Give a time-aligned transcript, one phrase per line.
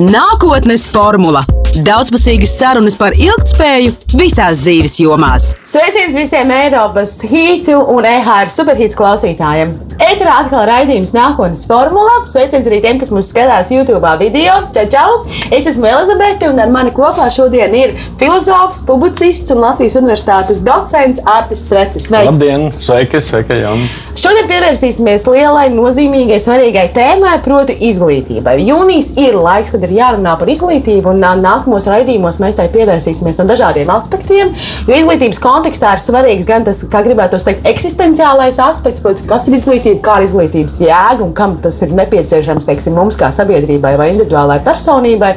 [0.00, 1.44] Nākotnes formula-
[1.82, 5.50] daudzpusīgas sarunas par ilgspēju visās dzīves jomās.
[5.66, 9.74] Sveiciens visiem Eiropas hītu un EHR superhītu klausītājiem!
[10.04, 12.20] Eterā atkal raidījums nākotnes formula.
[12.30, 14.60] Sveiciens arī tiem, kas mūs skatās YouTube video.
[14.74, 15.18] Čau, čau!
[15.54, 21.22] Es esmu Elizabete, un ar mani kopā šodien ir filozofs, publicists un Latvijas Universitātes docents
[21.36, 22.10] Artis Svetis.
[22.10, 22.34] Sveiks!
[22.34, 22.68] Labdien!
[22.76, 23.88] Sveiki, sveiki, Jāni!
[24.14, 28.54] Šodien pievērsīsimies lielai, nozīmīgai, svarīgai tēmai, proti, izglītībai.
[28.62, 31.24] Jūnijas ir laiks, kad ir jārunā par izglītību, un
[31.64, 34.50] nākamos raidījumos mēs tai pievērsīsimies no dažādiem aspektiem.
[34.86, 39.56] Jo izglītības kontekstā ir svarīgs gan tas, kā gribētu teikt, eksistenciālais aspekts, proti, kas ir
[39.56, 44.10] izglītība, kā ir izglītības jēga un kam tas ir nepieciešams teiksim, mums kā sabiedrībai vai
[44.12, 45.32] individuālai personībai.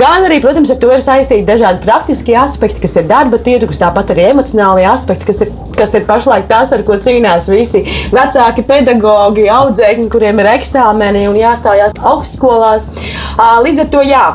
[0.00, 4.14] Gan arī, protams, ar to ir saistīti dažādi praktiskie aspekti, kas ir darba tirgus, tāpat
[4.14, 7.82] arī emocionālie aspekti, kas ir, kas ir pašlaik tas, ar ko cīnās visi
[8.14, 12.88] vecāki pedagoģi, audzēkņi, kuriem ir eksāmeni un jāstājās augstskolās.
[13.66, 14.28] Līdz ar to jā.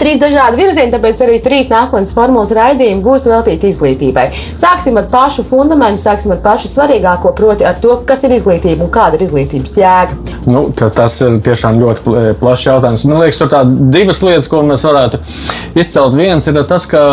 [0.00, 4.26] Trīs dažādi virzieni, tāpēc arī trīs nākotnes formulas raidījumi būs veltīti izglītībai.
[4.60, 8.92] Sāksim ar pašu fundamentu, sāksim ar pašu svarīgāko, proti, ar to, kas ir izglītība un
[8.92, 10.18] kāda ir izglītības jēga.
[10.50, 13.06] Nu, tas ir tiešām ļoti plašs jautājums.
[13.08, 15.20] Man liekas, tur ir divas lietas, ko mēs varētu
[15.78, 16.16] izcelt.
[16.18, 17.04] Viens ir tas, ka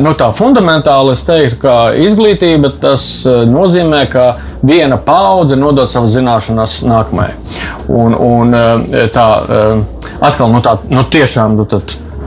[0.00, 4.26] nu, tā fundamentāli es teiktu, ka izglītība tas nozīmē, ka
[4.66, 7.36] viena paudze nodod savas zināšanas nākamajai.
[7.90, 8.60] Un, un
[9.14, 9.28] tā
[10.20, 11.66] atkal nu, tā, nu, tiešām nu,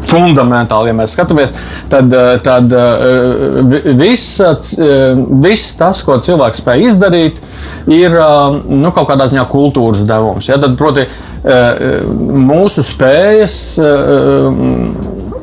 [0.10, 1.54] fundamentāli, ja mēs skatāmies,
[1.92, 7.40] tad, eh, tad eh, viss, eh, viss tas, ko cilvēks spēj izdarīt,
[7.92, 8.18] ir
[8.68, 10.50] nu, kaut kādā ziņā kultūras devums.
[10.50, 10.60] Ja?
[10.62, 11.06] Tad, proti,
[11.44, 13.56] mūsu spējas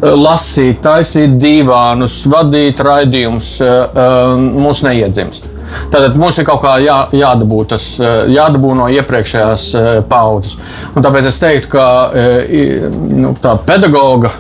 [0.01, 3.51] lasīt, taisīt divānus, vadīt raidījumus,
[4.57, 5.51] mūs neiedzimst.
[5.91, 10.59] Tātad mums ir kaut kā jā, jādabū, tas, eh, jādabū no iepriekšējās eh, paudzes.
[10.95, 14.33] Un tāpēc es teiktu, ka eh, nu, tā pedagoga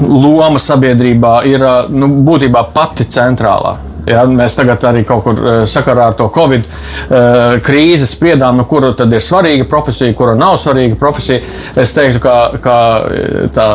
[0.00, 3.76] loma sabiedrībā ir nu, būtībā pati centrālā.
[4.08, 8.64] Ja, mēs tagad arī kaut kur eh, sakarā ar to Covid uh, krīzi spriedām, nu,
[8.68, 11.42] kura tad ir svarīga profesija, kura nav svarīga profesija.
[11.78, 12.76] Es teiktu, ka, ka
[13.12, 13.66] eh, tā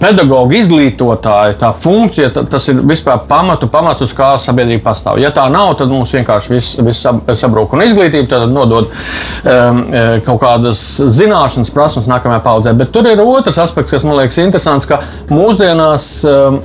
[0.00, 5.20] pedagoģa izglītotāja, tā funkcija, tas ir vispār pamatu, pamats, uz kā sabiedrība pastāv.
[5.22, 7.02] Ja tā nav, tad mums vienkārši viss vis
[7.40, 7.74] sabrūk.
[7.76, 9.82] Un izglītība tad nodod um,
[10.26, 12.74] kaut kādas zināšanas, prasmes nākamajai paudzei.
[12.78, 15.00] Bet tur ir otrs aspekts, kas man liekas interesants, ka
[15.32, 16.60] mūsdienās um,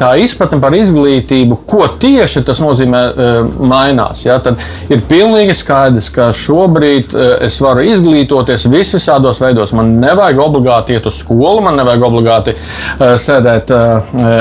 [0.00, 3.30] tā izpratne par izglītību, ko tieši tas tas nozīmē, e,
[3.68, 4.24] mainās.
[4.26, 4.38] Ja?
[4.42, 4.60] Tad
[4.92, 9.74] ir pilnīgi skaidrs, ka šobrīd e, es varu izglītoties visvisādos veidos.
[9.76, 13.72] Man nevajag obligāti iet uz skolu, man nevajag obligāti e, sēdēt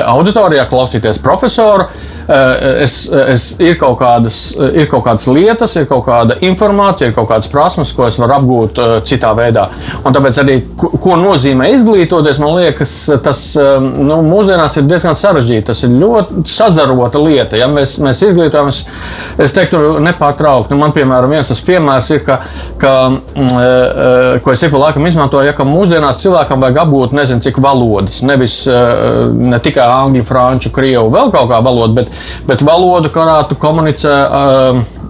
[0.09, 1.89] auditorijā, klausīties profesoru.
[2.29, 4.35] Es, es, ir, kaut kādas,
[4.77, 8.35] ir kaut kādas lietas, ir kaut kāda informācija, ir kaut kādas prasmes, ko es varu
[8.35, 9.63] apgūt citā veidā.
[10.05, 12.93] Un tāpēc arī, ko, nozīmē izglītoties, man liekas,
[13.25, 15.65] tas nu, mūsdienās ir diezgan sarežģīti.
[15.71, 17.57] Tas ir ļoti sazarota lieta.
[17.57, 18.81] Ja mēs, mēs izglītojamies,
[19.45, 20.73] es teiktu, nepārtraukti.
[20.73, 22.39] Nu, man, piemēram, viens tas piemērs ir, ka,
[22.81, 27.45] ka, uh, ko es ik pa laikam izmantoju, ja, ka mūsdienās cilvēkam vajag apgūt nezinu
[27.45, 28.21] cik valodas.
[28.27, 32.13] Nevis uh, ne tikai angļu, franču, krievu, vēl kaut kā valoda, bet
[32.49, 34.15] bet valodu, kurā tu komunicē.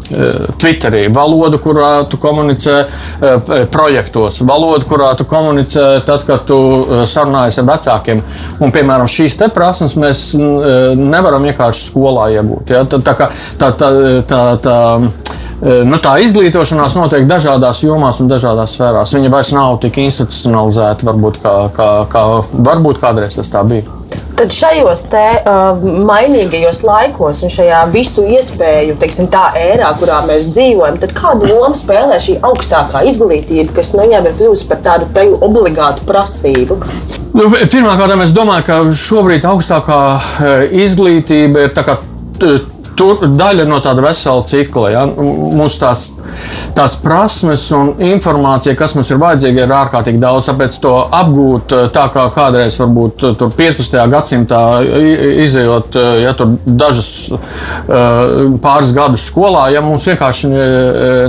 [0.09, 2.79] Twitterī, valodu, kurā tu komunicē
[3.69, 6.57] projektos, valodu, kurā tu komunicē tad, kad tu
[7.05, 8.23] sarunājies ar vecākiem.
[8.57, 10.23] Un, piemēram, šīs prasmes mēs
[10.97, 12.73] nevaram vienkārši skolā iegūt.
[12.73, 12.78] Ja?
[12.87, 13.89] Tā, tā, tā, tā,
[14.29, 14.77] tā, tā,
[15.87, 19.13] nu, tā izglītošanās notiek dažādās jomās un dažādās sfērās.
[19.17, 22.25] Viņa vairs nav tik institucionalizēta, varbūt, kā, kā, kā
[22.69, 23.99] varbūt kādreiz tas tā bija.
[24.39, 30.47] Tad šajos te, uh, mainīgajos laikos un šajā visu iespēju, teiksim, tā ērā, kurā mēs
[30.55, 36.07] dzīvojam, kādu lomu spēlē šī augstākā izglītība, kas nu, jau ir kļuvusi par tādu obligātu
[36.07, 36.79] prasību?
[37.35, 39.99] Nu, Pirmkārt, es domāju, ka šobrīd augstākā
[40.87, 41.75] izglītība ir
[42.39, 44.91] tā kā tur, daļa no tāda vesela cikla.
[44.93, 45.05] Ja?
[45.09, 46.09] Mums tās
[46.75, 50.49] tās prasmes un informācija, kas mums ir vajadzīga, ir ārkārtīgi daudz.
[50.49, 53.25] Tāpēc to apgūt eh, tā kā kādreiz, varbūt
[53.57, 53.97] 15.
[53.99, 54.61] Eh, gadsimtā
[55.45, 56.35] izējot eh, ja,
[56.65, 57.09] dažus
[58.63, 60.49] pāris gadus skolā, ja mums vienkārši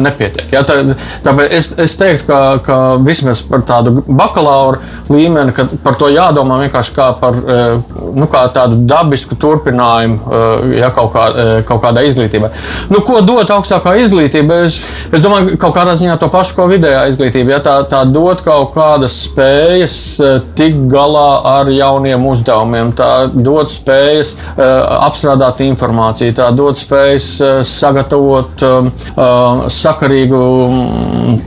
[0.03, 0.51] nepietiek.
[0.53, 0.79] Ja, tā,
[1.25, 4.81] tāpēc es, es teiktu, ka, ka vismaz par tādu bakalaura
[5.11, 10.41] līmeni, ka par to jādomā vienkārši kā par nu, kā tādu dabisku turpinājumu
[10.77, 11.27] ja, kaut, kā,
[11.69, 12.53] kaut kādai izglītībai.
[12.93, 14.65] Nu, ko dot augstākā izglītība?
[14.67, 14.81] Es,
[15.11, 18.45] Es domāju, ka kaut kādā ziņā to pašu, ko vidējā izglītība, ja tā, tā dod
[18.47, 24.63] kaut kādas spējas eh, tikt galā ar jauniem uzdevumiem, tā dod spējas uh,
[25.09, 30.41] apstrādāt informāciju, tā dod spējas uh, sagatavot uh, sakarīgu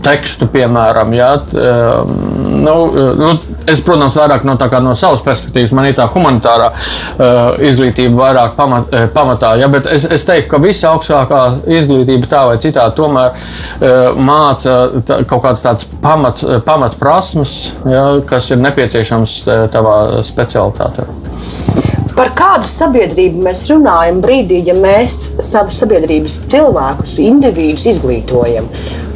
[0.03, 1.13] tekstu, piemēram.
[1.15, 2.75] Ja, nu,
[3.19, 3.31] nu,
[3.69, 6.71] es, protams, vairāk no, no savas perspektīvas, man ir tā humanitārā
[7.63, 9.53] izglītība vairāk pamat, pamatā.
[9.61, 11.41] Ja, bet es, es teiktu, ka visa augstākā
[11.79, 17.57] izglītība tā vai citādi tomēr uh, māca tā, kaut kādas tādas pamat, pamatprasmes,
[17.89, 19.37] ja, kas ir nepieciešams
[19.73, 21.07] tavā specialitātē.
[22.13, 28.67] Par kādu sabiedrību mēs runājam brīdī, ja mēs savus sabiedrības cilvēkus, individus izglītojam?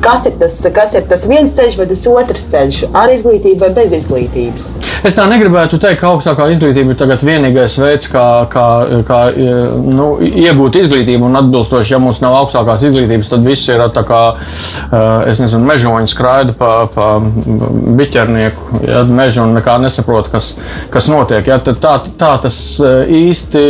[0.07, 3.71] Kas ir tas, kas ir tas viens ceļš vai tas otrs ceļš, ar izglītību vai
[3.75, 4.69] bez izglītības.
[5.05, 8.67] Es tā negribētu teikt, ka augstākā izglītība ir vienīgais veids, kā, kā,
[9.07, 11.27] kā nu, iegūt izglītību.
[11.27, 14.21] Un atbilstoši, ja mums nav augstākās izglītības, tad viss ir tā kā,
[15.27, 17.09] es nezinu, mežoņi skraida pa, pa
[17.99, 20.53] biķernieku, ja mežu un nekā nesaprot, kas,
[20.93, 21.51] kas notiek.
[21.51, 23.65] Ja, tā, tā tas īsti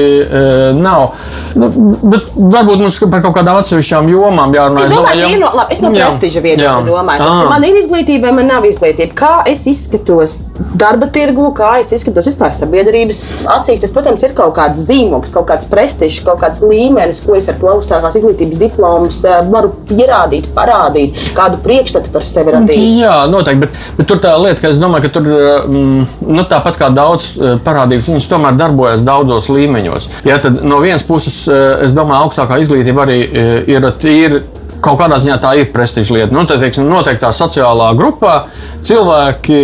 [0.78, 1.18] nav.
[1.58, 1.72] Nu,
[2.06, 4.86] bet varbūt mums par kaut kādām atsevišķām jomām jārunā.
[4.86, 5.92] Es domāju, ka no, labi, es no
[6.28, 7.22] prestiža viedokļa domāju.
[7.22, 9.16] Tāpēc, man ir izglītība, vai man nav izglītība.
[9.18, 10.40] Kā es izskatos
[10.78, 13.22] darba tirgu, kā es izskatos vispār sabiedrības
[13.58, 13.84] acīs.
[13.84, 17.60] Tas, protams, ir kaut kāds zīmogs, kaut kāds prestižs, kaut kāds līmenis, ko es ar
[17.62, 22.84] to augstākās izglītības diplomus eh, varu pierādīt, parādīt, kādu priekšstatu par sevi radīt.
[23.02, 23.64] Jā, noteikti.
[23.66, 27.30] Bet, bet tur tā lieta, ka es domāju, ka tur mm, nu, tāpat kā daudz
[27.38, 30.12] eh, parādības, viņas tomēr darbojas daudzos līmeņos.
[30.28, 33.20] Ja, tad no vienas puses, eh, es domāju, augstākā izglītība arī
[33.68, 34.42] ir tīra
[34.84, 36.36] kaut kādā ziņā tā ir prestiža lieta.
[36.36, 38.44] Nu, tad, teiksim, noteiktā sociālā grupā
[38.88, 39.58] cilvēki,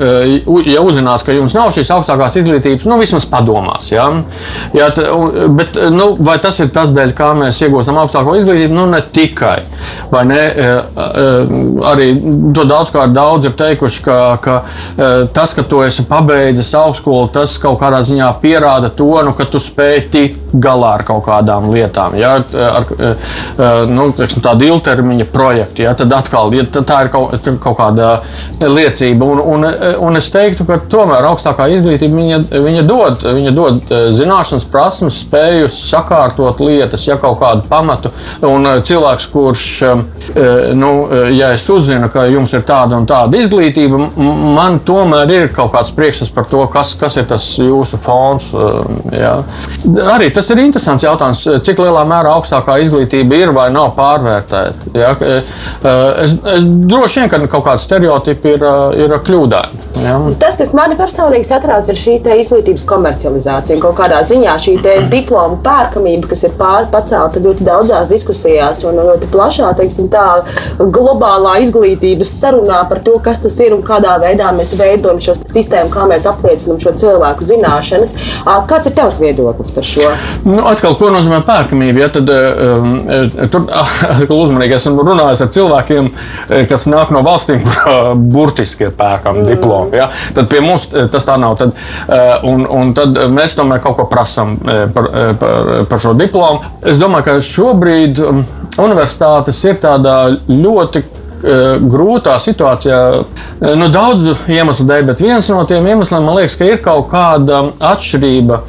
[0.00, 3.90] eh, ja uzzinās, ka jums nav šīs augstākās izglītības, nu, vismaz padomās.
[3.92, 4.06] Ja?
[4.76, 4.90] Ja,
[5.48, 8.76] bet, nu, vai tas ir tas dēļ, kā mēs iegūstam augstāko izglītību?
[8.76, 9.58] Nu, ne tikai.
[10.12, 10.40] Vai ne?
[10.40, 11.54] Eh, eh,
[11.90, 12.08] arī
[12.56, 14.56] to daudzkārt daudz ir teikuši, ka, ka
[15.34, 19.60] tas, ka tu esi pabeidzis augstskolu, tas kaut kādā ziņā pierāda to, nu, ka tu
[19.62, 22.16] spēj tikt galā ar kaut kādām lietām.
[22.18, 22.36] Ja?
[22.70, 22.86] Ar,
[23.90, 25.84] nu, teiksim, tādu ilgtermiņa projektu.
[25.86, 25.94] Ja?
[25.98, 28.10] Tad atkal ja, tā ir kaut, kaut kāda
[28.60, 29.26] liecība.
[29.26, 29.66] Un, un,
[30.06, 35.20] un es teiktu, ka tomēr augstākā izglītība viņa, viņa, dod, viņa dod e, zināšanas, prasmes,
[35.24, 38.12] spēju sakārtot lietas, ja kaut kādu pamatu.
[38.46, 39.94] Un e, cilvēks, kurš, e,
[40.78, 40.92] nu,
[41.34, 44.00] ja es uzzinu, ka jums ir tāda un tāda izglītība,
[44.56, 48.50] man tomēr ir kaut kāds priekšstats par to, kas, kas ir tas jūsu fons.
[49.14, 49.40] Ja.
[50.14, 53.94] Arī tas ir interesants jautājums, cik lielā mērā augstākā izglītība ir vai nav
[54.50, 54.90] pārvērtēta.
[54.94, 55.14] Ja.
[56.22, 58.64] Es, es droši vien, ka kaut kāds stereotipi ir,
[58.98, 59.88] ir kļūdaini.
[60.04, 60.16] Ja.
[60.40, 63.80] Tas, kas manī personīgi satrauc, ir šī izglītības komercializācija.
[63.82, 64.76] Kaut kādā ziņā šī
[65.12, 70.24] diploma pērkamība, kas ir pār, pacelta ļoti daudzās diskusijās un ļoti plašā, teiksim, tā
[70.80, 75.92] globālā izglītības sarunā par to, kas tas ir un kādā veidā mēs veidojam šo sistēmu,
[75.92, 78.14] kā mēs apliecinām šo cilvēku zināšanas.
[78.70, 80.08] Kāds ir tavs viedoklis par šo?
[80.46, 82.04] Nu, atkal, ko nozīmē pērkamība?
[82.04, 82.96] Ja, tad, um,
[83.52, 83.66] tur
[84.44, 86.10] uzmanīgi esmu runājis ar cilvēkiem,
[86.70, 89.50] kas nāk no valstīm, kur burtiski ir pērkami mm.
[89.50, 90.00] diplomi.
[90.00, 90.08] Ja?
[90.36, 91.56] Tad pie mums eh, tas tā nav.
[91.60, 91.76] Tad,
[92.08, 94.58] eh, un, un tad mēs tomēr kaut ko prasām
[94.94, 95.08] par,
[95.40, 96.62] par, par šo diplomu.
[96.86, 98.20] Es domāju, ka šobrīd
[98.80, 101.04] universitātes ir tādā ļoti
[101.40, 102.98] grūtā situācijā.
[103.80, 107.62] Nu, daudzu iemeslu dēļ, bet viens no tiem iemesliem man liekas, ka ir kaut kāda
[107.92, 108.60] atšķirība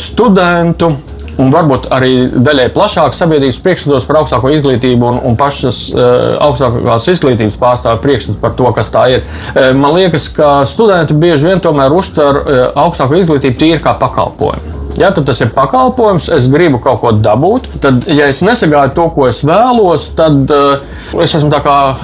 [0.00, 0.94] studentu
[1.38, 6.02] un varbūt arī daļai plašāks sabiedrības priekšstats par augstāko izglītību un, un pašas uh,
[6.48, 9.24] augstākās izglītības pārstāvju priekšstats par to, kas tā ir.
[9.54, 14.79] Uh, man liekas, ka studenti bieži vien tomēr uztver uh, augstāko izglītību tīri kā pakalpojumu.
[14.98, 17.68] Ja tad tas ir pakalpojums, es gribu kaut ko dabūt.
[17.82, 20.82] Tad, ja es nesagāju to, ko es vēlos, tad uh,
[21.22, 21.94] es esmu uh,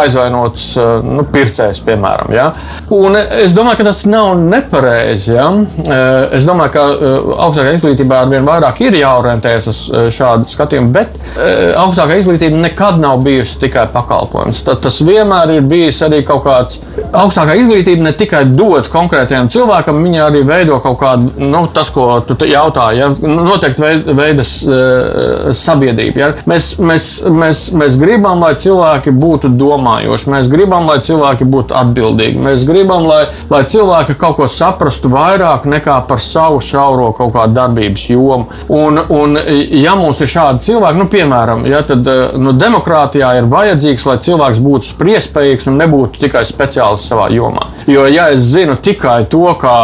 [0.00, 2.34] aizvainots uh, nu, pircējs, piemēram.
[2.36, 2.50] Ja?
[2.94, 5.32] Un es domāju, ka tas nav nepareizi.
[5.36, 5.48] Ja?
[5.50, 10.50] Uh, es domāju, ka uh, augstākā izglītībā ar vien vairāk ir jāorientējas uz uh, šādu
[10.52, 14.62] skatījumu, bet uh, augstākā izglītība nekad nav bijusi tikai pakalpojums.
[14.66, 16.82] Tad, tas vienmēr ir bijis arī kaut kāds
[17.16, 22.20] augstākā izglītība ne tikai dod konkrētajam cilvēkam, viņa arī veido kaut kādu, nu, tas, ko
[22.26, 26.20] tu jautā, ja noteikti veidas uh, sabiedrība.
[26.20, 26.30] Ja?
[26.48, 32.42] Mēs, mēs, mēs, mēs gribam, lai cilvēki būtu domājoši, mēs gribam, lai cilvēki būtu atbildīgi,
[32.42, 37.56] mēs gribam, lai, lai cilvēki kaut ko saprastu vairāk nekā par savu šauro kaut kādu
[37.56, 38.50] darbības jomu.
[38.72, 42.06] Un, un ja mums ir šādi cilvēki, nu, piemēram, ja, tad
[42.38, 47.70] nu, demokrātijā ir vajadzīgs, lai cilvēks būtu spriestspējīgs un nebūtu tikai speciālists savā jomā.
[47.86, 49.76] Jo, ja es zinu tikai to, kā,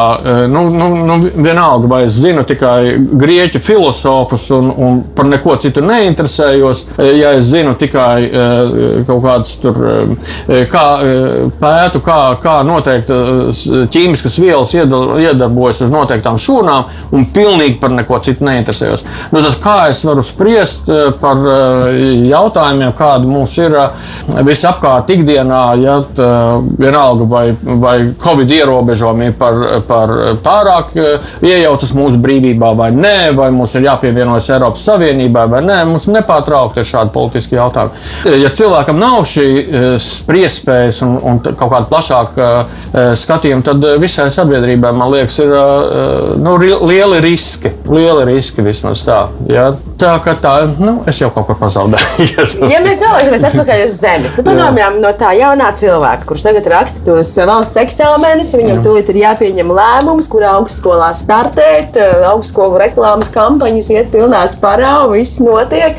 [0.50, 5.84] nu, nu, nu vienalga, vai es zinu, tikai grieķu filozofus un, un par neko citu
[5.86, 8.16] neinteresējos, ja es zinu tikai
[9.06, 9.78] kaut kādas tur,
[10.72, 10.84] kā
[11.62, 13.20] pētu, kā, kā noteikti
[13.94, 19.06] ķīmiskas vielas iedarbojas uz noteiktām šūnām un pilnīgi par neko citu neinteresējos.
[19.30, 20.90] Nu, tad kā es varu spriest
[21.22, 23.78] par jautājumiem, kādi mums ir
[24.42, 26.00] visapkārt ikdienā, ja
[27.02, 29.54] vienalga vai, vai Covid ierobežojumi par,
[29.86, 30.10] par
[30.42, 30.94] pārāk
[31.42, 35.78] iejaucas mūsu brīvībā vai nē, vai mums ir jāpievienojas Eiropas Savienībai vai nē.
[35.88, 38.38] Mums nepārtraukti ir šādi politiski jautājumi.
[38.42, 39.46] Ja cilvēkam nav šī
[40.02, 42.50] spriedzes un, un kaut kāda plašāka
[43.18, 45.54] skatījuma, tad visai sabiedrībai, man liekas, ir
[46.42, 47.74] nu, lieli riski.
[47.90, 49.24] Lieli riski vismaz tā.
[49.50, 49.72] Ja?
[50.02, 52.24] Tā kā tā, nu, es jau kaut kur pazaudēju.
[52.72, 57.04] ja mēs nolaižamies atpakaļ uz zemes, nu, padomājam no tā jaunā cilvēka, kurš tagad raksta
[57.06, 58.82] tos valsts eksāmenus, viņam Jā.
[58.82, 62.00] tūlīt ir jāpieņem lēmums, kurā augstskolā startēt,
[62.32, 65.94] augstskolu reklāmas kampaņas iet pilnā sparā viss notiek.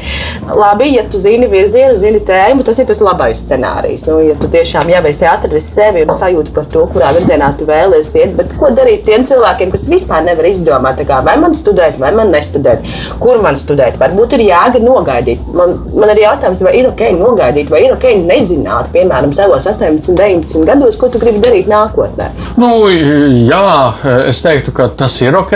[0.51, 4.03] Labi, ja tu zini virzienu, zini tēmu, tas ir tas labais scenārijs.
[4.09, 7.69] Nu, ja tu tiešām jau esi atradis sevi un sajūti par to, kurā virzienā tu
[7.69, 12.01] vēlēsies iet, bet ko darīt tiem cilvēkiem, kas vispār nevar izdomāt, kā, vai man studēt,
[12.01, 12.83] vai man nestudēt,
[13.23, 13.92] kur man studēt?
[13.93, 13.99] Nogaidīt.
[13.99, 15.41] Varbūt ir jāga nogaidīt.
[15.53, 20.15] Man, man ir jautājums, vai ir ok nogaidīt, vai ir ok nezināt, piemēram, savos 18,
[20.15, 22.31] 19 gados, ko tu gribi darīt nākotnē.
[22.57, 23.93] Nu, jā,
[24.27, 25.53] es teiktu, ka tas ir ok.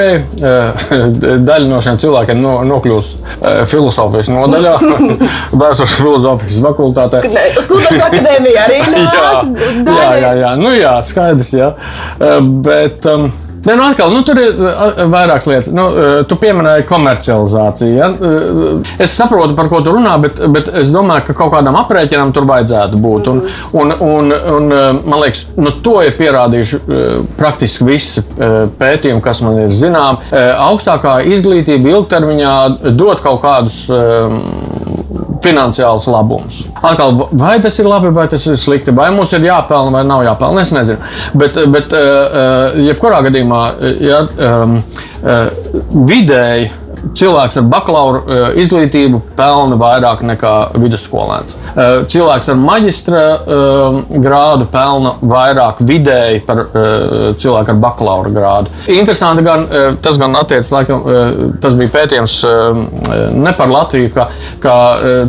[1.48, 4.75] Daļa no šiem cilvēkiem no, nokļūst eh, filozofijas nodaļā,
[5.62, 7.24] vēstures filozofijas fakultātē.
[7.58, 9.65] Uz kultūras akadēmiju arī nāk.
[9.88, 11.74] jā, jā, jā, jā, nu jā, skaidrs, jā.
[12.22, 13.29] Eh, bet, um,
[13.66, 14.60] Ne, nu atkal, nu, tur ir
[15.12, 15.72] vairākas lietas.
[15.76, 15.88] Nu,
[16.30, 17.96] tu pieminēji komercializāciju.
[17.98, 18.10] Ja?
[19.04, 22.48] Es saprotu, par ko tu runā, bet, bet es domāju, ka kaut kādam aprēķinam tur
[22.50, 23.32] vajadzētu būt.
[23.32, 23.42] Un,
[23.82, 24.70] un, un, un,
[25.08, 26.82] man liekas, nu, to ir pierādījuši
[27.40, 30.32] praktiski visi pētījumi, kas man ir zināmi.
[30.68, 32.58] Augstākā izglītība ilgtermiņā
[32.94, 33.84] dod kaut kādus
[35.44, 36.62] finansiālus labumus.
[36.82, 40.25] Atkal, vai tas ir labi, vai tas ir slikti, vai mums ir jāpelnā, vai nav
[40.25, 41.13] jāpelnā, es nezinu.
[41.38, 41.96] Bet, bet
[42.88, 43.62] jebkurā gadījumā,
[44.03, 44.77] ja, um,
[46.08, 46.70] vidēji
[47.18, 51.58] cilvēks ar bakalaura eh, izglītību pelna vairāk nekā vidusskolēns.
[51.74, 56.63] Eh, cilvēks ar maģistra eh, grādu pelna vairāk vidēji par
[57.38, 58.72] cilvēku ar bakalaura grādu.
[58.92, 59.66] Interesanti, gan
[60.01, 61.04] tas gan attiecas, laikam,
[61.62, 62.36] tas bija pētījums
[63.38, 64.27] ne par Latviju, ka,
[64.63, 64.75] ka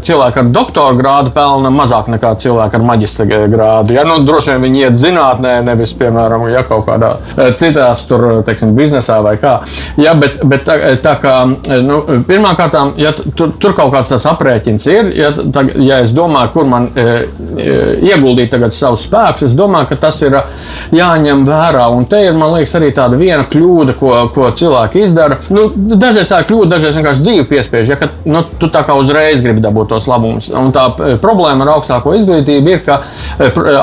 [0.05, 3.97] cilvēki ar doktora grādu pelna mazāk nekā cilvēki ar maģistra grādu.
[3.97, 7.15] Ja, nu, droši vien viņi iet zinātnē, nevis, piemēram, ja kaut kādā
[7.59, 9.59] citās tur, teiksim, biznesā vai kā.
[10.01, 11.37] Ja, bet, bet tā, tā kā
[11.85, 11.99] nu,
[12.29, 16.69] Pirmkārt, ja tur, tur kaut kāds tāds aprēķins ir, ja, tā, ja es domāju, kur
[16.69, 17.05] man e,
[17.59, 17.77] e,
[18.11, 20.37] ieguldīt savus spēkus, es domāju, ka tas ir
[20.95, 21.89] jāņem vērā.
[21.95, 25.39] Un te ir, man liekas, arī tāda viena kļūda, ko, ko cilvēki izdara.
[25.53, 28.97] Nu, dažreiz tā ir kļūda, dažreiz vienkārši dzīve piespiež, ja, ka nu, tu tā kā
[28.99, 30.51] uzreiz gribi dabūt tos labumus.
[30.55, 30.89] Un tā
[31.23, 33.01] problēma ar augstāko izglītību ir, ka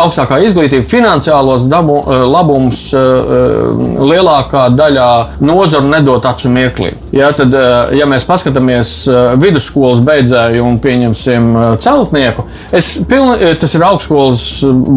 [0.01, 2.01] augstākā izglītība finansiālos dabu,
[2.31, 5.09] labumus lielākā daļā
[5.45, 6.93] nozaru nedod acu mirklī.
[7.15, 7.53] Ja, tad,
[7.95, 8.91] ja mēs paskatāmies
[9.41, 11.49] vidusskolas beidzēju un pieņemsim
[11.81, 12.45] celtnieku,
[13.09, 14.45] pilni, tas ir augstskolas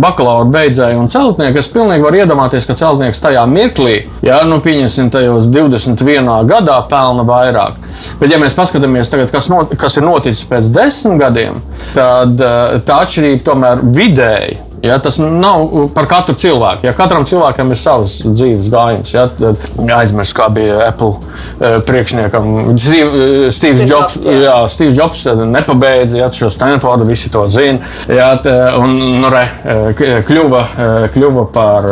[0.03, 5.11] bakalaura beidzēju un celtnieku, es pilnīgi varu iedomāties, ka celtnieks tajā mirklī, ja nu pieņemsim
[5.15, 6.31] tajos 21.
[6.49, 7.81] gadā, pelna vairāk.
[8.21, 11.61] Bet, ja mēs paskatāmies tagad, kas, not, kas ir noticis pēc desmit gadiem,
[11.97, 16.87] tad tā atšķirība tomēr vidēji Ja, tas nav par katru cilvēku.
[16.87, 19.65] Ja katram cilvēkam ir savs dzīves gājums, ja, tad
[19.97, 21.17] aizmirst, kā bija Apple
[21.59, 22.77] eh, priekšniekam.
[22.79, 24.55] Steve, Steve Jobs, jā.
[24.71, 27.81] Steve Jobs nepabeidza ja, šo Stanfordu, visi to zina.
[28.13, 28.31] Ja,
[28.79, 31.89] un nu, re, eh, kļuva, eh, kļuva par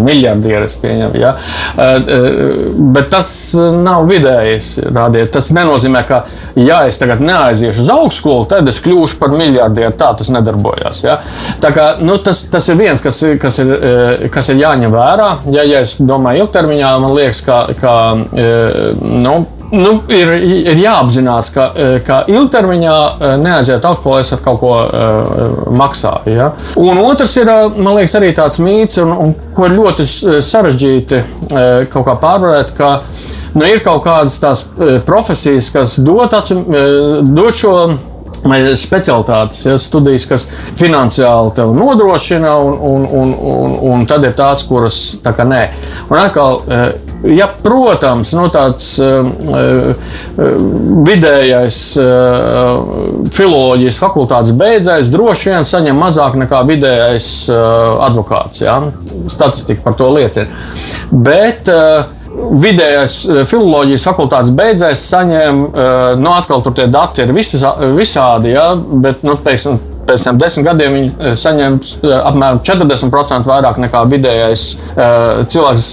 [0.00, 1.18] miljardieris, pieņem.
[1.20, 1.34] Ja.
[1.76, 5.30] Bet tas nav vidējais rādīt.
[5.36, 6.22] Tas nenozīmē, ka,
[6.56, 9.92] ja es tagad neaiziešu uz augstskolu, tad es kļūšu par miljardieru.
[10.00, 11.04] Tā tas nedarbojās.
[11.04, 11.18] Ja.
[11.62, 15.30] Tā kā, nu, tas, tas ir viens, kas, kas, ir, eh, kas ir jāņem vērā.
[15.54, 17.94] Ja, ja es domāju ilgtermiņā, man liekas, ka, ka
[18.36, 19.34] eh, nu,
[19.72, 20.32] nu, ir,
[20.72, 22.96] ir jāapzinās, ka, eh, ka ilgtermiņā
[23.42, 26.14] neaiziet augstpolēs ar kaut ko uh, maksā.
[26.28, 26.52] Ja?
[26.80, 30.06] Un otrs ir, man liekas, arī tāds mīts, un, un ko ir ļoti
[30.44, 31.58] sarežģīti uh,
[31.92, 32.94] kaut kā pārvarēt, ka
[33.56, 34.66] nu, ir kaut kādas tās
[35.08, 36.64] profesijas, kas dod, acim,
[37.32, 37.76] dod šo
[38.76, 40.46] specialitātes, ja, studijas, kas
[40.80, 45.62] finansiāli tev nodrošina, un, un, un, un, un tad ir tās, kuras tā kā nē.
[46.10, 46.86] Un atkal, eh,
[47.36, 49.92] ja, protams, nu, tāds uh,
[51.06, 58.64] vidējais uh, filozofijas fakultātes beidzējs droši vien saņem mazāk nekā vidējais advokāts.
[58.64, 58.80] Ja?
[59.30, 60.50] Statistika par to liecina.
[61.12, 62.21] Bet, uh,
[62.62, 63.16] vidējais
[63.48, 65.86] filozofijas fakultātes beidzējs saņēma,
[66.20, 70.96] nu, atkal tur tie dati ir visādi, ja, bet, nu, teiksim, pēc tam desmit gadiem
[70.98, 74.64] viņi saņems apmēram 40% vairāk nekā vidējais
[75.54, 75.86] cilvēks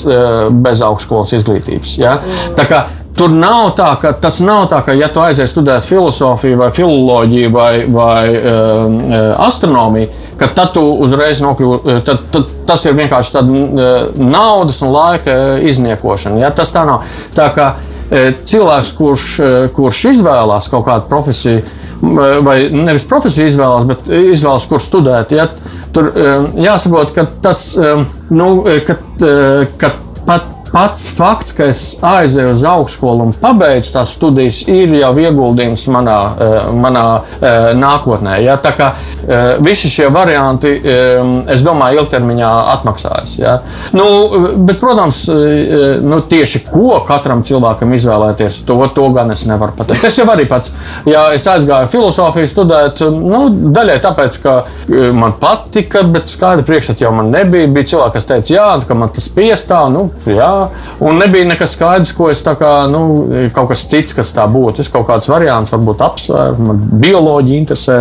[0.65, 1.98] bez augstskolas izglītības.
[2.01, 2.17] Ja?
[2.58, 2.86] Tā kā
[3.20, 7.50] Tur nav tā, ka tas nav tā, ka, ja tu aizies studēt filozofiju, vai filoloģiju,
[7.52, 8.96] vai, vai um,
[9.44, 10.08] astronomiju,
[10.40, 11.98] ka tad tu uzreiz nokļūsi.
[12.08, 15.36] Tad, tad, tas ir vienkārši tāda uh, naudas un laika
[15.68, 16.40] izniekošana.
[16.46, 16.54] Ja?
[16.56, 17.04] Tas tā nav.
[17.36, 17.74] Tā kā
[18.10, 19.28] cilvēks, kurš,
[19.76, 21.62] kurš izvēlās kaut kādu profesiju,
[22.46, 25.36] vai nevis profesiju izvēlās, bet izvēlas, kur studēt.
[25.36, 25.50] Ja,
[25.94, 26.10] tur
[26.58, 27.74] jāsaprot, ka tas,
[28.32, 28.50] nu,
[28.88, 28.98] ka,
[29.78, 29.92] ka
[30.74, 36.18] pats fakts, ka es aizēju uz augstskolu un pabeidzu tās studijas, ir jau ieguldījums manā,
[36.40, 37.06] eh, manā
[37.40, 38.40] eh, nākotnē.
[38.44, 38.58] Ja?
[38.62, 40.72] Tā kā eh, visi šie varianti,
[41.50, 43.36] es domāju, ilgtermiņā atmaksājas.
[43.40, 43.56] Ja?
[43.96, 44.06] Nu,
[44.56, 45.22] bet, protams,
[46.04, 50.08] nu, tieši ko katram cilvēkam izvēlēties, to, to gan es nevaru pateikt.
[50.10, 50.74] Es jau arī pats,
[51.10, 53.46] ja es aizgāju filozofiju studēt, nu,
[53.76, 54.56] daļai tāpēc, ka
[55.16, 57.70] man patika, bet skaidri priekšstat jau man nebija.
[57.70, 59.90] Bija cilvēki, kas teica, jā, ka man tas piestāv.
[59.94, 60.50] Nu, jā,
[61.06, 63.04] Un nebija nekas skaidrs, ko es tā kā, nu,
[63.56, 64.84] kaut kas cits, kas tā būtu.
[64.84, 68.00] Es kaut kāds variants, varbūt apsvēru, man bioloģija interesē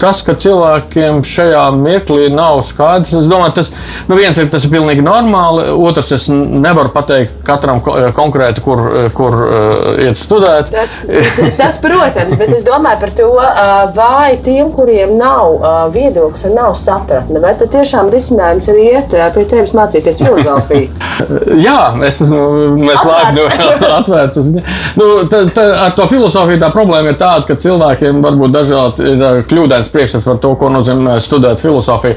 [0.00, 3.70] tas, ka cilvēkiem šajā mirklī nav skaidrs, es domāju, tas
[4.08, 5.68] nu viens ir tas ir pilnīgi normāli.
[5.88, 8.82] Otrs, es nevaru pateikt katram konkrēti, kur,
[9.16, 10.72] kur uh, iet studēt.
[10.74, 15.78] Tas, tas, tas, protams, bet es domāju par to, uh, vai tiem, kuriem nav uh,
[15.94, 20.90] viedoklis un nav sapratne, vai tad tiešām risinājums ir iet pie tevis mācīties filozofiju?
[21.66, 22.42] Jā, es esmu
[22.82, 23.46] mēs labi
[24.00, 24.42] atvērts.
[24.98, 29.42] Nu, tā, tā, ar to filozofiju tā problēma ir tāda, ka cilvēkiem varbūt dažādi ir
[29.46, 32.16] kļūdas kļūdains priekšstats par to, ko nozīmē studēt filozofiju.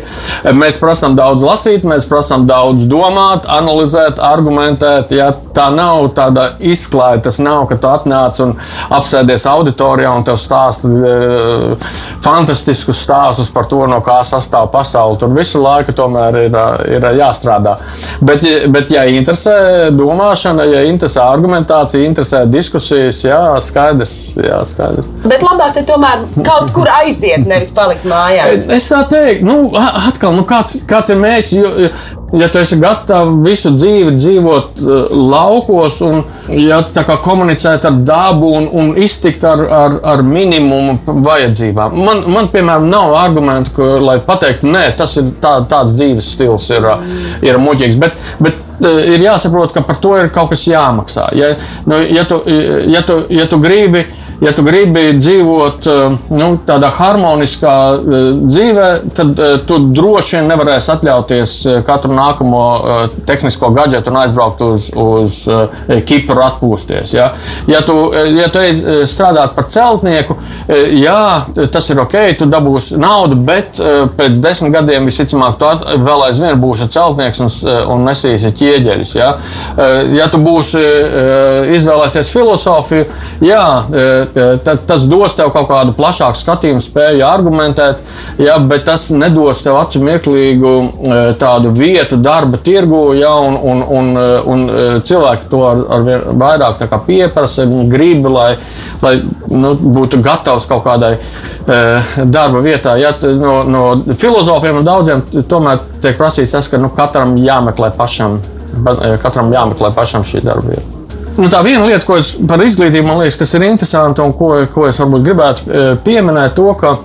[0.56, 5.12] Mēs prasām daudz lasīt, mēs prasām daudz domāt, analizēt, argumentēt.
[5.16, 8.56] Ja tā nav tāda izklaide, tas nav, ka tu atnāc un
[8.94, 11.90] apsēdies auditorijā un tev stāsta uh,
[12.24, 15.20] fantastiskus stāstus par to, no kā sastāv pasaule.
[15.20, 16.58] Tur visu laiku tomēr ir,
[16.96, 17.78] ir jāstrādā.
[18.24, 24.18] Bet, bet ja interesē domāšana, ja interesē argumentācija, interesē diskusijas, jā, skaidrs.
[24.42, 25.10] Jā, skaidrs.
[25.26, 28.56] Bet labāk te tomēr kaut kur aiziet iet, nevis palikt mājās.
[28.56, 31.54] Es, es tā teiktu, nu, atkal, nu, kāds, kāds ir mērķis?
[31.58, 31.92] Jo,
[32.40, 36.22] ja tu esi gatavs visu dzīvi dzīvot uh, laukos, un
[36.56, 36.82] ja,
[37.26, 43.16] komunicēt ar dabu un, un iztikt ar, ar, ar minimumu vajadzībām, man, man piemēram, nav
[43.20, 46.88] argumentu, ka, lai pateiktu, nē, tas ir tā, tāds dzīves stils, ir,
[47.46, 48.00] ir muļķīgs.
[48.02, 51.30] Bet, bet ir jāsaprot, ka par to ir kaut kas jāmaksā.
[51.38, 51.54] Ja,
[51.90, 54.06] nu, ja, tu, ja, tu, ja tu gribi
[54.42, 60.50] ja tu gribi dzīvot eh, nu, tādā harmoniskā eh, dzīvē, tad eh, tu droši vien
[60.50, 61.54] nevarēsi atļauties
[61.86, 62.64] katru nākamo
[63.28, 65.38] tehnisko gadgetu un aizbraukt uz, uz
[66.08, 67.14] Kipru atpūsties.
[67.14, 67.32] Ja,
[67.70, 67.96] ja tu,
[68.34, 68.62] ja tu
[69.10, 70.36] strādāt par celtnieku,
[70.96, 71.22] jā,
[71.74, 73.80] tas ir ok, tu dabūsi naudu, bet
[74.18, 75.70] pēc desmit gadiem visticamāk tu
[76.06, 77.52] vēl aizvien būsi celtnieks un,
[77.94, 79.14] un nesīsi ķieģeļus.
[79.18, 79.32] Ja,
[80.16, 80.82] ja tu būsi
[81.78, 83.08] izvēlēsies filozofiju,
[83.46, 83.66] jā,
[84.86, 88.02] tas dos tev kaut kādu plašāku skatījumu, spēju argumentēt,
[88.42, 93.84] ja, bet tas nedos tev acu mirklīgu e, tādu vietu darba tirgu, ja, un, un,
[93.98, 96.08] un, e, un e, cilvēki to ar, ar
[96.44, 97.68] vairāk pieprasa.
[97.72, 98.56] Viņi grib, lai,
[99.04, 99.16] lai
[99.50, 101.16] nu, būtu gatavs kaut kādai
[102.26, 102.96] darba vietā.
[103.00, 103.84] Ja, no, no
[104.18, 108.40] filozofiem un daudziem tomēr tiek prasīts tas, ka nu, katram jāmeklē pašam,
[109.22, 111.01] katram jāmeklē pašam šī darba vieta.
[111.38, 114.52] Nu, tā viena lieta, ko es par izglītību man liekas, kas ir interesanti un ko,
[114.74, 116.96] ko es varbūt gribētu e, pieminēt, to, ka,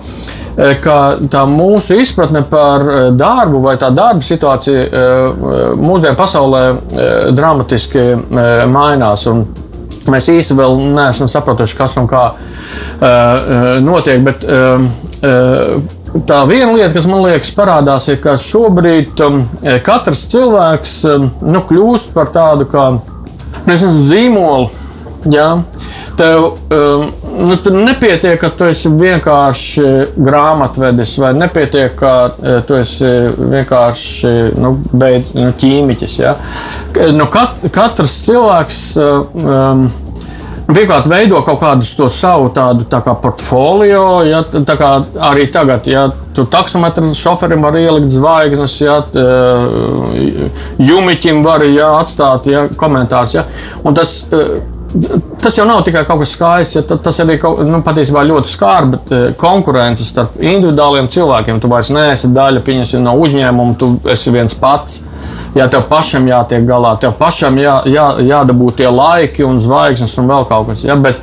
[0.55, 0.97] e, ka
[1.31, 5.05] tā mūsu izpratne par e, darbu vai tā darba situācija
[5.79, 6.63] mūsdienu pasaulē
[7.37, 8.07] dramatiski
[8.73, 9.27] mainās.
[10.07, 12.29] Mēs īsti vēl neesam sapratuši, kas un kā
[13.83, 14.23] notiek.
[14.27, 14.47] Bet,
[16.07, 19.19] Tā viena lieta, kas man liekas, parādās, ir, ka šobrīd
[19.85, 20.93] katrs cilvēks
[21.43, 22.85] nu, kļūst par tādu kā
[23.67, 24.69] nezinu, zīmolu.
[25.31, 25.49] Jā.
[26.17, 27.03] Tev um,
[27.45, 29.85] nu, nepietiek, ka tu esi vienkārši
[30.17, 36.17] grāmatvedis, vai nepietiek, ka uh, tu esi vienkārši nu, beidz, nu, ķīmiķis.
[36.23, 36.33] Ja?
[37.13, 38.81] Nu, kat, katrs cilvēks.
[38.97, 39.87] Uh, um,
[40.67, 44.23] Vienkārši veido kaut kādu to savu tādu tā kā portfolio.
[44.27, 44.89] Ja, tā kā
[45.29, 48.97] arī tagad, ja tu taksometru šoferim var ielikt zvaigznes, ja,
[50.77, 53.37] jumiķim var ja, atstāt ja, komentārus.
[53.39, 53.45] Ja,
[53.95, 54.17] tas,
[55.41, 57.35] Tas jau nav tikai kaut kas skaists, ja, tas arī
[57.67, 61.59] nu, patiesībā ļoti skarba konkurence starp individuāliem cilvēkiem.
[61.61, 62.63] Tu vairs neesi daļa
[63.03, 65.01] no uzņēmuma, tu esi viens pats.
[65.57, 70.29] Jā, tev pašam jātiek galā, tev pašam jā, jā, jādabū tie laiki un zvaigznes un
[70.29, 70.83] vēl kaut kas.
[70.85, 70.97] Ja?
[71.01, 71.21] Bet,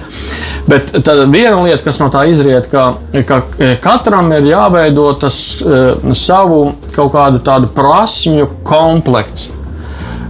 [0.70, 0.90] bet
[1.30, 2.94] viena lieta, kas no tā izriet, ka,
[3.28, 3.42] ka
[3.84, 6.64] katram ir jāveido tas uh, savu
[6.96, 9.53] kaut kādu tādu prasmju komplekts.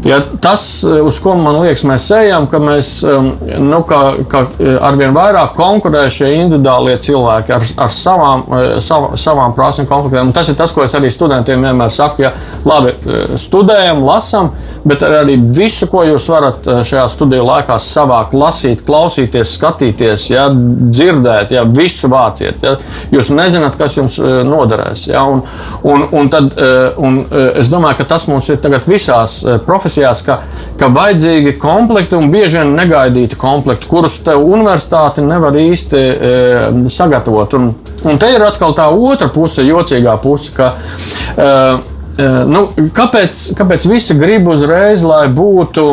[0.04, 3.30] Ja tas, eh, uz ko man liekas, mēs ejam, ka mēs um,
[3.64, 9.14] nu, ka, ka eh, arvien vairāk konkurē šie individuālie cilvēki ar, ar savām, eh, sav,
[9.16, 10.32] savām prasmēm, komplektiem.
[10.36, 12.26] Tas ir tas, ko es arī studentiem vienmēr saku.
[12.26, 12.34] Ja,
[12.68, 12.92] labi,
[13.40, 14.50] studējam, lasām,
[14.84, 21.56] bet arī visu, ko jūs varat šajā studiju laikā savākt, lasīt, klausīties, skatīties, ja, dzirdēt,
[21.56, 22.60] ja, visu vāciet.
[22.64, 22.76] Ja.
[23.14, 25.08] Jūs nezināt, kas jums noderēs.
[25.08, 25.40] Ja, un,
[25.80, 26.52] un, un tad,
[27.00, 27.22] un
[27.56, 30.40] es domāju, ka tas mums ir tagad visās profesijās profesijās, ka,
[30.78, 36.34] ka vajadzīgi komplekti un bieži vien negaidīti komplekti, kurus universitāte nevar īsti e,
[36.88, 37.54] sagatavot.
[37.54, 37.72] Un,
[38.04, 40.52] un te ir atkal tā otra puse, jocīgā puse.
[40.54, 40.74] Ka,
[41.36, 41.48] e,
[42.18, 45.86] e, nu, kāpēc, kāpēc visi grib uzreiz, lai būtu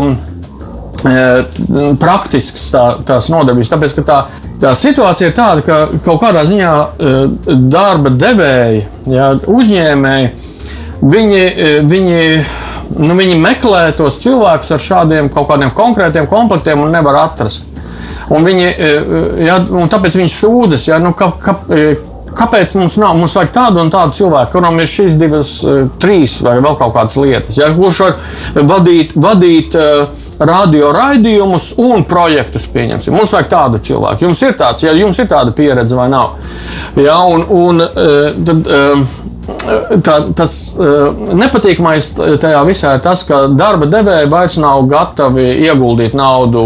[1.05, 3.73] e, praktisks tā, tās nodarbības.
[3.75, 4.23] Tāpēc, tā,
[4.61, 7.15] tā situācija ir tāda, ka kaut kādā ziņā e,
[7.69, 10.33] darba devēji, ja, uzņēmēji,
[11.01, 12.21] viņi, e, viņi
[12.97, 17.67] nu, viņi meklē tos cilvēkus ar šādiem kaut kādiem konkrētiem komplektiem un nevar atrast.
[18.31, 21.95] Un viņi, e, e, ja, un tāpēc viņi sūdzas, ja, nu, ka, ka, e,
[22.37, 25.53] kāpēc mums nav, mums vajag tādu un tādu cilvēku, kuram ir šīs divas,
[26.01, 27.59] trīs vai vēl kaut kādas lietas.
[27.59, 29.77] Ja, kurš var vadīt, vadīt
[30.41, 33.15] radio raidījumus un projektus, pieņemsim.
[33.15, 34.27] Mums vajag tādu cilvēku.
[34.27, 36.37] Jums ir tāds, ja jums ir tāda pieredze vai nav.
[36.99, 37.83] Ja, un, un,
[38.45, 38.71] tad,
[40.05, 46.63] tā, tas nepatīkamais tajā visā ir tas, ka darba devēji vairs nav gatavi ieguldīt naudu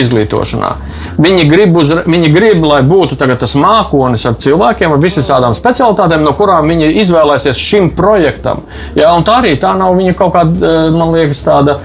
[0.00, 0.72] izglītošanā.
[1.20, 6.34] Viņi grib, uz, viņi grib lai būtu tas mākonis ar cilvēkiem ar visām specialitātēm, no
[6.38, 8.64] kurām viņi izvēlēsies šim projektam.
[8.98, 11.78] Ja, tā arī tā nav viņa kaut kāda, man liekas, tāda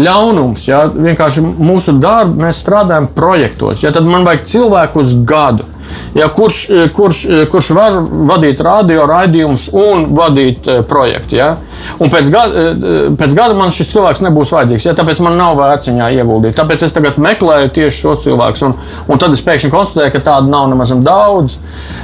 [0.00, 0.68] ļaunums.
[0.68, 0.84] Ja.
[0.94, 3.84] Vienkārši mūsu darbu mēs strādājam projektos.
[3.84, 5.73] Ja, tad man vajag cilvēku uz gadu
[6.14, 7.98] ja, kurš, eh, kurš, eh, kurš var
[8.30, 11.36] vadīt radio raidījumus un vadīt uh, projektu.
[11.36, 11.56] Ja?
[11.98, 12.62] Un pēc, gada,
[13.18, 14.94] pēc gada man šis cilvēks nebūs vajadzīgs, ja?
[14.96, 16.56] tāpēc man nav vērts viņā ieguldīt.
[16.58, 18.76] Tāpēc es tagad meklēju tieši šos cilvēkus, un,
[19.10, 21.58] un tad es pēkšņi konstatēju, ka tādu nav nemaz daudz.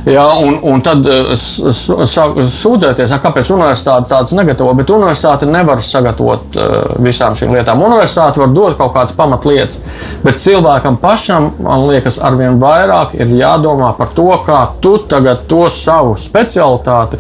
[0.08, 0.26] Ja?
[0.40, 1.06] Un, un tad
[1.40, 6.58] sūdzēties, kāpēc universitāte tādas negatavo, bet universitāte nevar sagatavot
[7.02, 7.82] visām šīm lietām.
[7.86, 9.82] Universitāte var dot kaut kādas pamatlietas,
[10.24, 15.46] bet cilvēkam pašam, man liekas, arvien vairāk ir jādomā jādomā par to, kā tu tagad
[15.48, 17.18] to savu specialitāti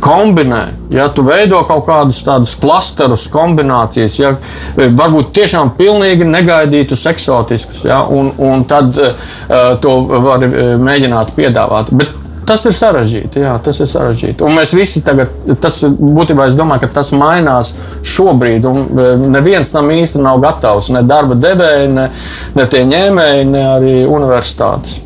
[0.00, 0.62] kombinē.
[0.90, 4.34] Ja tu veido kaut kādus tādus klasterus, kombinācijas, ja,
[4.76, 11.92] varbūt tiešām pilnīgi negaidītus, eksotiskus, ja, un, un tad uh, to var mēģināt piedāvāt.
[11.92, 12.14] Bet
[12.46, 13.40] Tas ir sarežģīti.
[13.42, 14.44] Jā, tas ir sarežģīti.
[14.46, 17.72] Un mēs visi tagad, tas būtībā, es domāju, ka tas mainās
[18.06, 18.68] šobrīd.
[18.70, 20.92] Un neviens tam īsti nav gatavs.
[20.94, 22.06] Ne darba devēji, ne,
[22.54, 25.00] ne tie ņēmēji, ne arī universitātes.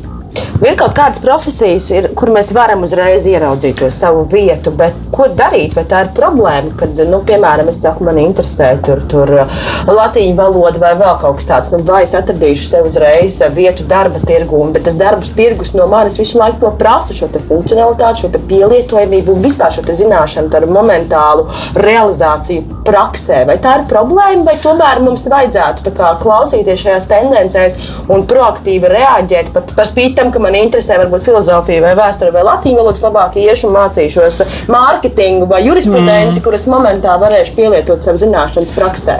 [0.61, 5.25] Ir kaut kādas profesijas, ir, kur mēs varam uzreiz ieraudzīt to savu vietu, bet ko
[5.33, 5.73] darīt?
[5.73, 10.35] Vai tā ir problēma, kad, nu, piemēram, es saku, man interesē tur, tur uh, latīņu
[10.37, 14.59] valoda vai vēl kaut kas tāds, nu, vai es atradīšu sev uzreiz vietu darba tirgu,
[14.75, 19.41] bet tas darbas tirgus no manis visu laiku to prasa šo funkcionalitāti, šo pielietojamību un
[19.41, 21.47] vispār šo zināšanu, tādu momentālu
[21.81, 23.41] realizāciju praksē.
[23.49, 27.79] Vai tā ir problēma, vai tomēr mums vajadzētu kā, klausīties šajās tendencēs
[28.13, 32.33] un proaktīvi reaģēt par, par spīti tam, ka man mani interesē varbūt filozofija vai vēsture
[32.35, 34.39] vai latīņu valodas, labāk iešu un mācīšos
[34.71, 36.43] mārketingu vai jurisprudenci, mm.
[36.45, 39.17] kuras momentā varēšu pielietot savu zināšanas praksē.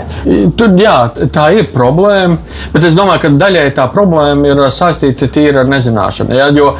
[0.58, 0.96] Tur, jā,
[1.32, 2.36] tā ir problēma,
[2.74, 6.36] bet es domāju, ka daļai tā problēma ir saistīta tīri ar nezināšanu.
[6.36, 6.50] Ja?
[6.52, 6.74] Jo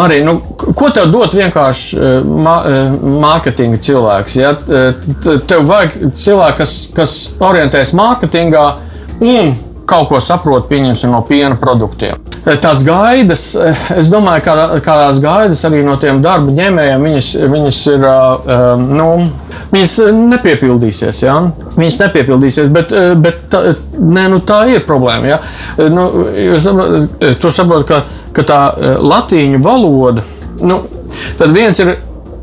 [0.00, 4.38] arī, nu, ko tev dot vienkārši eh, eh, mārketinga cilvēks?
[4.40, 4.54] Ja?
[4.58, 8.66] Tev vajag cilvēku, kas, kas orientēs mārketingā
[9.18, 9.56] un
[9.88, 12.20] kaut ko saprot, pieņemsim, no piena produktiem.
[12.62, 13.44] Tās gaidas,
[13.96, 18.08] es domāju, ka kādās gaidas arī no tiem darba ņēmējiem, viņas, viņas ir.
[18.88, 19.10] Nu,
[19.68, 21.22] Viņas nepiepildīsies.
[21.26, 21.34] Ja?
[21.76, 25.28] Viņas nepiepildīsies, bet, bet tā, ne, nu, tā ir problēma.
[25.28, 25.40] Ja?
[25.92, 26.68] Nu, jūs
[27.44, 27.98] saprotat, ka,
[28.36, 28.60] ka tā
[29.02, 30.24] latīņu valoda,
[30.68, 30.80] nu,
[31.40, 31.96] tad viens ir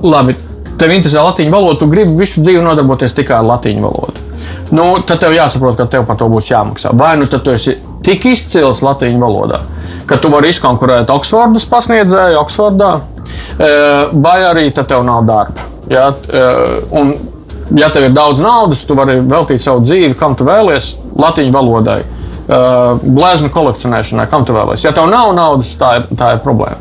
[0.06, 0.38] labi.
[0.76, 4.26] Tev interesē latīņu valoda, tu gribi visu dzīvi nodarboties tikai ar latīņu valodu
[4.70, 6.94] nu, tad tev jāsaprot, ka tev par to būs jāmaksā.
[6.98, 9.62] Vai nu tu esi tik izcils latviešu valodā,
[10.10, 12.92] ka tu vari izkonkurēt Oksfordas pasniedzēju Oksfordā,
[13.58, 13.70] e,
[14.26, 15.70] vai arī tev nav darba.
[15.90, 16.10] Ja?
[16.12, 16.44] E,
[16.98, 17.14] un,
[17.80, 22.02] ja tev ir daudz naudas, tu vari veltīt savu dzīvi, kam tu vēlies, latviešu valodai.
[22.46, 24.84] Uh, blēznu kolekcionēšanai, kam tu vēlēsies.
[24.86, 26.78] Ja tev nav naudas, tā ir, tā ir problēma.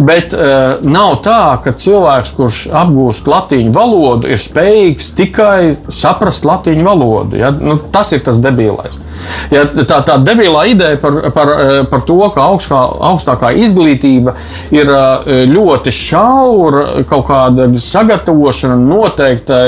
[0.00, 6.86] Bet uh, nav tā, ka cilvēks, kurš apgūst latīņu valodu, ir spējīgs tikai saprast latīņu
[6.86, 7.36] valodu.
[7.42, 7.50] Ja?
[7.52, 8.96] Nu, tas ir tas debilais.
[9.52, 11.52] Ja, tā tā debilā ideja par, par,
[11.92, 12.80] par to, ka augstā,
[13.12, 14.32] augstākā izglītība
[14.72, 14.88] ir
[15.52, 19.66] ļoti šaura, kaut kāda sagatavošana noteiktai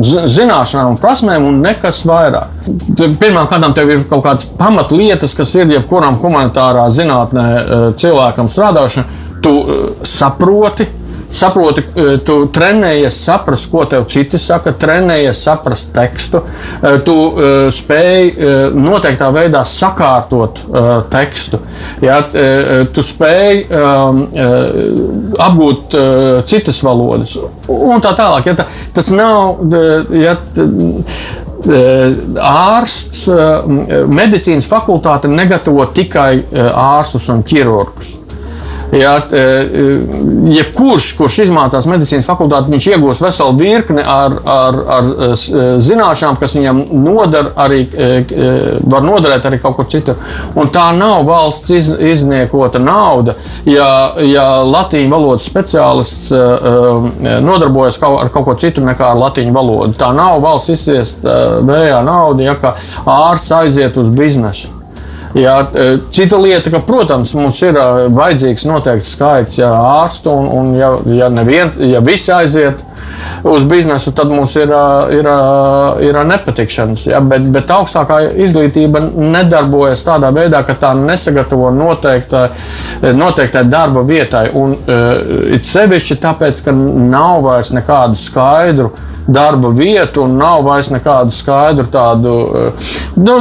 [0.00, 2.61] zināšanām un prasmēm, un nekas vairāk.
[2.62, 7.46] Pirmkārt, tev ir kaut kādas pamatlietas, kas ir jebkuram humanitārā zinātnē
[7.98, 9.20] cilvēkam strādāšana.
[9.42, 9.52] Tu
[10.06, 10.86] saproti,
[11.32, 16.42] saproti, e, tu trenējies saprast, ko tev citi saka, trenējies saprast tekstu,
[17.06, 17.16] tu
[17.74, 18.30] spēj
[18.76, 20.62] noteiktā veidā sakārtot
[21.10, 21.58] tekstu.
[22.04, 22.20] Ja,
[22.94, 23.64] tu spēj
[25.48, 25.98] apgūt
[26.52, 27.34] citas valodas
[27.72, 28.52] un tā tālāk.
[28.52, 29.72] Ja, tas nav.
[30.14, 30.36] Ja,
[31.68, 33.26] ārsts,
[34.10, 38.21] medicīnas fakultāte negatavo tikai ārstus un ķirurgus.
[38.92, 39.14] Ja,
[40.52, 45.08] jebkurš, kurš izmācās medicīnas fakultātē, viņš iegūs veselu virkni ar, ar, ar
[45.80, 47.86] zināšanām, kas viņam noder arī,
[48.92, 50.20] var noderēt arī kaut kur citur.
[50.52, 53.38] Un tā nav valsts iz, izniekota nauda.
[53.64, 56.28] Ja, ja latīņu valodas speciālists
[57.48, 62.44] nodarbojas ar kaut ko citu nekā ar latīņu valodu, tā nav valsts izsiest vējā nauda,
[62.50, 62.76] ja
[63.08, 64.81] ārsts aiziet uz biznesu.
[65.32, 70.48] Jā, e, cita lieta, ka, protams, mums ir e, vajadzīgs noteikts skaits jā, ārstu, un,
[70.52, 72.82] un ja, ja, nevien, ja visi aiziet
[73.48, 75.28] uz biznesu, tad mums ir, e, ir,
[76.04, 77.06] ir nepatikšanas.
[77.08, 77.22] Ja?
[77.24, 82.44] Bet, bet augstākā izglītība nedarbojas tādā veidā, ka tā nesagatavo noteiktai,
[83.16, 84.44] noteiktai darba vietai.
[84.58, 84.76] Un
[85.52, 88.92] it sevišķi tāpēc, ka nav vairs nekādu skaidru
[89.26, 92.34] darba vietu un nav vairs nekādu skaidru tādu.
[92.56, 93.38] Eh, nu,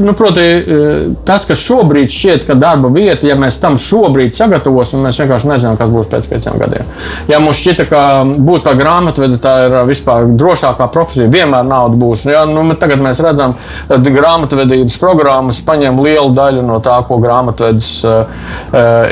[0.00, 5.02] nu, proti, eh, tas, kas šobrīd šķiet, ka darba vieta, ja mēs tam šobrīd sagatavosim,
[5.06, 6.94] mēs vienkārši nezinām, kas būs pēc pieciem gadiem.
[7.30, 12.26] Ja mums šķita, ka būt par grāmatvedi tā ir vispār drošākā profesija, vienmēr nauda būs.
[12.30, 13.56] Ja, nu, tagad mēs redzam,
[13.88, 18.42] ka grāmatvedības programmas paņem lielu daļu no tā, ko grāmatvedis uh,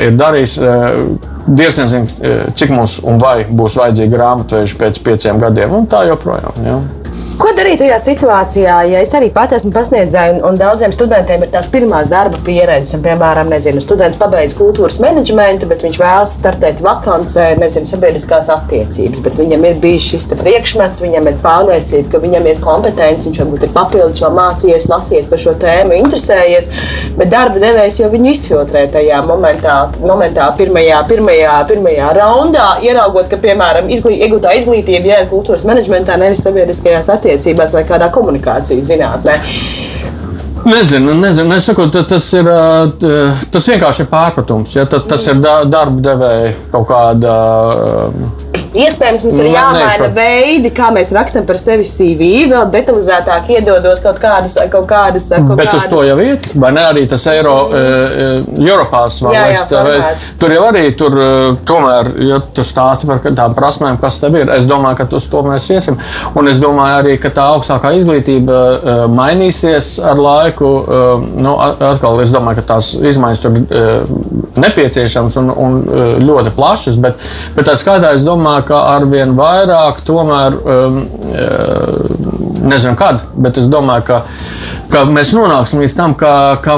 [0.01, 0.59] ir darījis.
[0.61, 2.07] Uh, Dievs nezina,
[2.57, 6.63] cik mums un vai būs vajadzīgi grāmatveži pēc pieciem gadiem, un tā joprojām.
[6.65, 6.79] Ja.
[7.35, 11.49] Ko darīt tajā situācijā, ja es arī pati esmu pasniedzēju, un, un daudziem studentiem ir
[11.51, 16.79] tās pirmās darba pieredzes, un, piemēram, nezinu, students pabeidz kultūras menedžmentu, bet viņš vēlas startēt
[16.85, 22.47] vakancē, nezinu, sabiedriskās attiecības, bet viņam ir bijis šis priekšmets, viņam ir pārliecība, ka viņam
[22.53, 26.71] ir kompetence, viņš varbūt ir papildus vēl mācījies, lasījies par šo tēmu, interesējies,
[27.19, 33.43] bet darba devējs jau viņu izfiltrē tajā momentā, momentā pirmajā, pirmajā, pirmajā raundā, ieraugot, ka,
[33.43, 38.93] piemēram, izglī, iegūtā izglītība ja ir kultūras menedžmentā, nevis sabiedriskajās attiecībās attiecībās vai kādā komunikācijas
[38.93, 39.39] zinātnē.
[40.65, 41.53] Nezinu, nezinu.
[41.53, 42.47] Es saku, tas, ir,
[43.53, 44.73] tas vienkārši ir pārpratums.
[44.77, 44.87] Ja?
[44.89, 47.35] Tas, ir darba devēja kaut kāda
[48.75, 54.19] Iespējams, mums ir jāmaina veidi, kā mēs rakstām par sevi CV, vēl detalizētāk iedodot kaut
[54.23, 54.57] kādas.
[54.71, 55.85] Kaut kādas, kaut Bet kādas...
[55.85, 56.83] uz to jau iet, vai ne?
[56.89, 58.59] Arī tas eiro, mm.
[58.65, 61.17] Eiropās, man jā, liekas, jā, vai, tur jau arī tur
[61.67, 65.43] tomēr, ja tu stāsti par tām prasmēm, kas tev ir, es domāju, ka uz to
[65.45, 65.99] mēs iesim.
[66.35, 70.71] Un es domāju arī, ka tā augstākā izglītība uh, mainīsies ar laiku.
[71.35, 73.59] Nu, atkal, es domāju, ka tās izmaiņas tur
[74.55, 75.79] nepieciešams un, un
[76.25, 77.19] ļoti plašas, bet,
[77.55, 83.67] bet tā skaitā es domāju, ka arvien vairāk tomēr, um, uh, nezinu kad, bet es
[83.69, 84.19] domāju, ka,
[84.91, 86.77] ka mēs nonāksim līdz tam, ka, ka,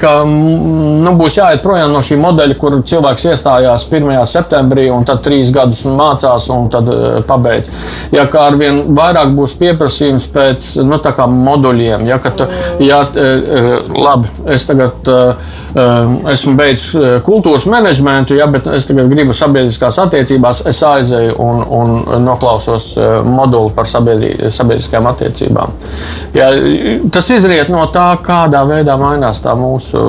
[0.00, 4.14] ka nu, būs jāiet projām no šī modeļa, kur cilvēks iestājās 1.
[4.28, 7.72] septembrī un tad trīs gadus mācās un tad uh, pabeidz.
[8.14, 11.00] Ja kā arvien vairāk būs pieprasījums pēc nu,
[11.48, 12.32] moduļiem, ja, ka,
[12.82, 15.08] ja, uh, labi, es tagad
[16.32, 16.87] esmu beidzis
[17.26, 22.90] kultūras menedžmentu, ja, bet es tagad gribu sabiedriskās attiecībās, es aizēju un, un noklausos
[23.26, 25.76] moduli par sabiedri, sabiedriskajām attiecībām.
[26.36, 26.50] Ja,
[27.14, 30.02] tas izriet no tā, kādā veidā mainās tā mūsu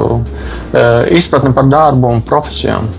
[1.15, 2.89] izpratne par darbu un profesijām.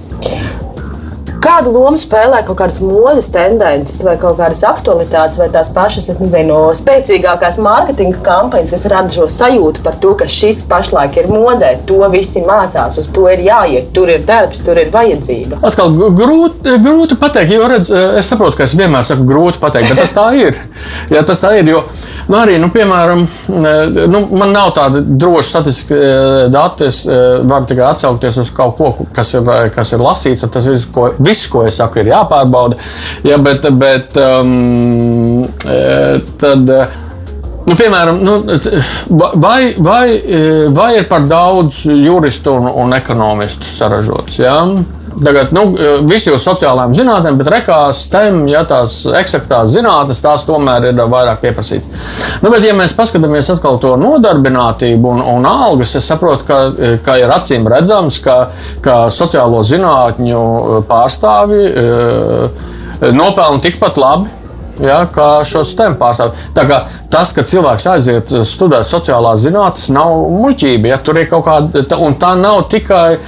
[1.40, 6.58] Kādu lomu spēlē kaut kādas modes tendences, vai kaut kādas aktualitātes, vai tās pašas, nezinu,
[6.76, 12.00] spēcīgākās mārketinga kampaņas, kas rada šo sajūtu par to, ka šis pašlaik ir modē, to
[12.12, 15.62] visi mācās, uz to ir jāiet, tur ir darbs, tur ir vajadzība.
[15.64, 20.04] Atkal grūti, grūti pateikt, jo redz, es saprotu, ka es vienmēr saku grūti pateikt, bet
[20.04, 20.60] tas tā ir.
[21.14, 21.86] Jā, tas tā ir, jo
[22.30, 27.66] nu, arī, nu, piemēram, nu, man nav tāda droša statistiska eh, dati, es eh, varu
[27.70, 31.48] tikai atsaukties uz kaut ko, kas ir, kas ir lasīts, un tas viss, ko viss,
[31.50, 32.80] ko es saku, ir jāpārbauda.
[33.26, 35.78] Ja, bet, bet um, e,
[36.40, 36.74] tad,
[37.70, 38.32] Nu, piemēram, nu,
[39.38, 40.06] vai, vai,
[40.74, 44.40] vai ir par daudz juristu un, un ekonomistu saražots?
[44.42, 44.56] Ja?
[45.10, 45.64] Tagad nu,
[46.08, 51.42] visi jau sociālajām zinātnēm, bet rekās, STEM, ja tās eksaktās zinātnes, tās tomēr ir vairāk
[51.42, 52.08] pieprasītas.
[52.44, 56.60] Nu, bet, ja mēs paskatāmies atkal to nodarbinātību un, un algas, es saprotu, ka,
[57.04, 58.36] ka ir acīm redzams, ka,
[58.84, 60.42] ka sociālo zinātņu
[60.90, 61.64] pārstāvji
[63.16, 64.39] nopelna tikpat labi
[64.84, 66.78] ja, kā šo STEM pārstāvju.
[67.10, 70.92] Tas, ka cilvēks aiziet studēt sociālās zinātnes, nav muļķība.
[70.92, 73.18] Ja, tur ir kaut kāda, un tā nav tikai,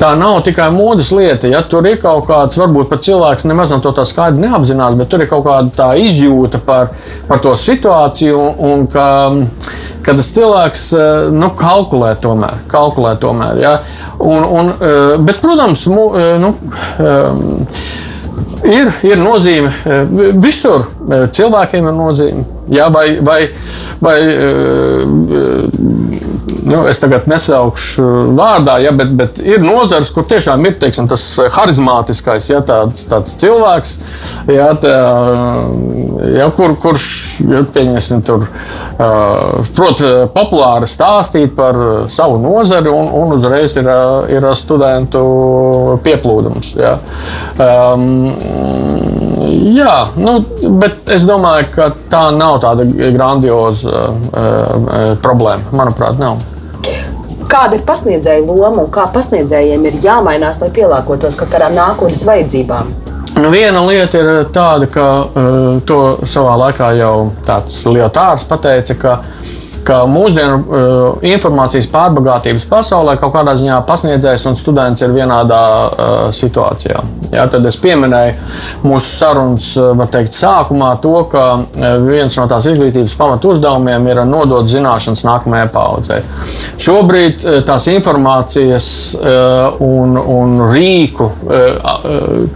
[0.00, 1.50] tā nav tikai modes lieta.
[1.50, 5.24] Ja, tur ir kaut kāds, varbūt pat cilvēks nemaz to tā skaidri neapzinās, bet tur
[5.24, 6.92] ir kaut kāda izjūta par,
[7.28, 8.42] par to situāciju.
[8.70, 9.06] Un, ka,
[10.04, 10.84] ka tas cilvēks
[11.32, 12.62] nu, kalkulē tomēr.
[12.70, 13.74] Kalkulē tomēr ja.
[14.18, 14.70] un, un,
[15.24, 16.10] bet, protams, mu,
[16.42, 16.54] nu,
[18.60, 19.70] Ir, ir nozīme
[20.36, 20.84] visur.
[21.10, 22.46] Cilvēkiem ir nozīme.
[22.70, 23.40] Ja, vai, vai,
[23.98, 24.16] vai,
[26.70, 28.04] nu, es tagad nesaukšu
[28.36, 31.24] vārdā, ja, bet, bet ir nozars, kur tiešām ir teiksim, tas
[31.56, 33.96] harizmātiskais, ja, tāds, tāds cilvēks,
[34.54, 34.94] ja, tā,
[36.36, 37.08] ja, kur, kurš
[37.50, 37.64] ja,
[38.26, 38.46] tur,
[39.74, 40.04] prot,
[40.36, 43.90] populāri stāstīt par savu nozari, un, un uzreiz ir,
[44.30, 45.24] ir studentu
[46.06, 46.74] pieplūdums.
[46.78, 46.96] Ja.
[47.58, 50.38] Um, Jā, nu,
[50.80, 55.74] bet es domāju, ka tā nav tāda grandioza uh, problēma.
[55.76, 56.40] Manuprāt, nav.
[57.50, 62.92] Kāda ir pasniedzēja loma un kā pasniedzējiem ir jāmainās, lai pielāgotos kaut kādām nākotnes vajadzībām?
[63.40, 67.14] Nu, viena lieta ir tāda, ka uh, to savā laikā jau
[67.46, 69.59] tāds Lietārs pateica, ka uh,
[69.90, 76.20] ka mūsdienu uh, informācijas pārbagātības pasaulē kaut kādā ziņā pasniedzējs un students ir vienādā uh,
[76.34, 77.02] situācijā.
[77.30, 81.44] Jā, tad es pieminēju mūsu sarunas uh, teikt, sākumā to, ka
[82.04, 86.20] viens no tās izglītības pamatu uzdevumiem ir nodot zināšanas nākamajai paudzei.
[86.80, 91.30] Šobrīd tās informācijas uh, un, un rīku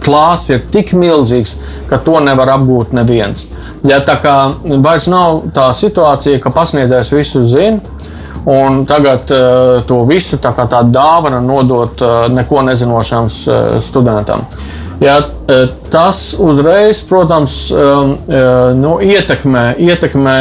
[0.03, 1.55] klāsts ir tik milzīgs,
[1.89, 3.47] ka to nevar apgūt neviens.
[3.85, 4.35] Ja, tā kā
[4.81, 7.79] vairs nav tā situācija, ka pasniedzējs visu zina.
[8.45, 14.45] Un tagad uh, to visu tā kā tādu dāvanu nodot uh, neko nezinošam uh, studentam.
[15.01, 18.13] Ja, uh, tas uzreiz, protams, uh,
[18.77, 20.37] nu, ietekmē, ietekmē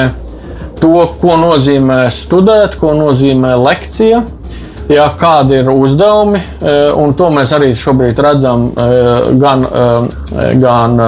[0.83, 0.93] to,
[1.23, 4.21] ko nozīmē studēt, ko nozīmē lekcija.
[4.93, 6.43] Ja, kādi ir uzdevumi,
[7.01, 8.67] un to mēs arī šobrīd redzam
[9.41, 9.65] gan,
[10.61, 11.01] gan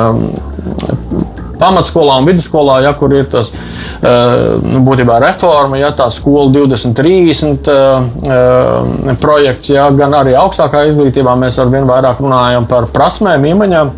[1.60, 7.70] pamatskolā un vidusskolā, ja kur ir tas eh, nu, būtībā reforma, ja tā skola 2030
[7.72, 13.46] eh, eh, projekts, ja gan arī augstākā izglītībā mēs ar vien vairāk runājam par prasmēm,
[13.52, 13.94] iemaņām.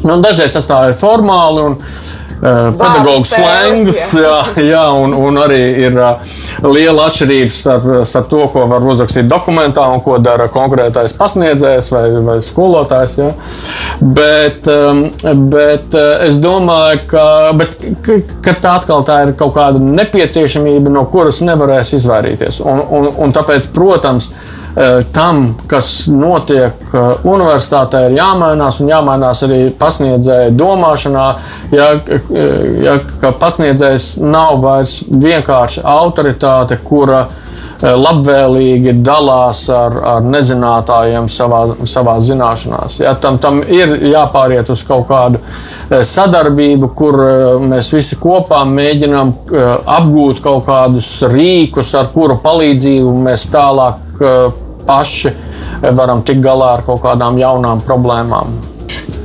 [0.00, 1.66] Nu, dažreiz tas tā ir formāli.
[1.70, 1.78] Un,
[2.40, 8.64] pedagoģa slēngas, jā, jā un, un arī ir uh, liela atšķirība starp, starp to, ko
[8.70, 13.18] var uzrakstīt dokumentā un ko dara konkrētais pasniedzējs vai, vai skolotājs.
[13.20, 13.32] Jā.
[14.00, 15.02] Bet, um,
[15.52, 17.26] bet es domāju, ka,
[17.60, 17.76] bet,
[18.06, 22.62] ka, ka tā atkal tā ir kaut kāda nepieciešamība, no kuras nevarēs izvairīties.
[22.64, 24.59] Un, un, un tāpēc, protams, Eh,
[25.12, 31.26] tam, kas notiek eh, universitātē, ir jāmainās un jāmainās arī pasniedzēju domāšanā.
[31.74, 32.32] Ja, eh,
[32.86, 32.96] ja,
[33.40, 37.26] pasniedzējs nav vairs vienkārši autoritāte, kura
[37.80, 42.98] labvēlīgi dalās ar, ar nezinātājiem savā, savā zināšanās.
[43.00, 45.40] Ja, tam, tam ir jāpāriet uz kaut kādu
[45.88, 47.16] sadarbību, kur
[47.72, 49.32] mēs visi kopā mēģinām
[49.96, 54.28] apgūt kaut kādus rīkus, ar kuru palīdzību mēs tālāk
[54.90, 55.32] paši
[55.96, 58.58] varam tikt galā ar kaut kādām jaunām problēmām.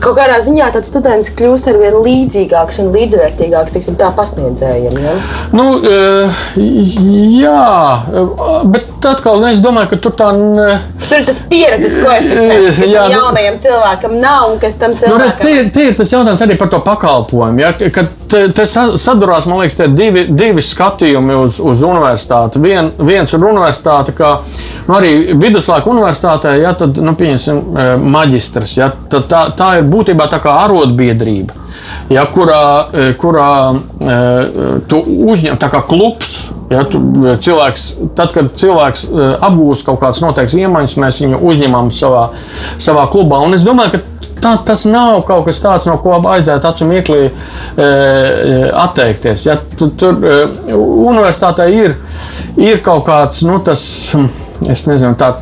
[0.04, 4.98] Kaut kādā ziņā tāds students kļūst ar vien līdzīgāks un līdzvērtīgāks teiksim, tā pasniedzējiem.
[5.02, 5.16] Ja?
[5.56, 6.42] Nu, eh,
[7.42, 7.70] jā,
[8.72, 10.80] bet atkal nu, es domāju, ka tur tā ne...
[10.98, 15.02] Tur ir tas pieredzes koeficients, kas jā, nu- jaunajam cilvēkam nav un kas tam nu,
[15.02, 17.66] cilvēkam nu, tie, tie ir tas jautājums arī par to pakalpojumu.
[17.66, 17.74] Ja?
[17.96, 22.62] Kad te sadurās, man liekas, tie divi, divi skatījumi uz, uz universitāti.
[22.64, 24.32] Vien, viens ir universitāte, kā
[24.88, 28.78] nu, arī viduslaiku universitātē, ja tad, nu, pieņemsim, e, maģistrs.
[28.80, 31.62] Ja, tā, tā ir būtībā tā kā arotbiedrība.
[32.10, 32.62] Ja, kurā,
[32.94, 34.18] e, kurā e,
[34.90, 36.34] tu uzņem tā kā klubs,
[36.72, 37.02] ja, tu,
[37.42, 37.86] cilvēks,
[38.18, 39.08] tad, kad cilvēks
[39.46, 42.28] apgūst kaut kādas noteiktas iemaņas, mēs viņu uzņemam savā,
[42.82, 43.42] savā klubā.
[43.46, 47.22] Un es domāju, ka tā, tas nav kaut kas tāds, no ko vajadzētu acu mirklī
[47.26, 47.32] e,
[47.82, 47.88] e,
[48.86, 49.48] atteikties.
[49.48, 50.38] Ja, tu, tur e,
[50.76, 51.98] universitātē ir,
[52.62, 53.84] ir kaut kāds, nu, tas,
[54.70, 55.36] es nezinu, tā.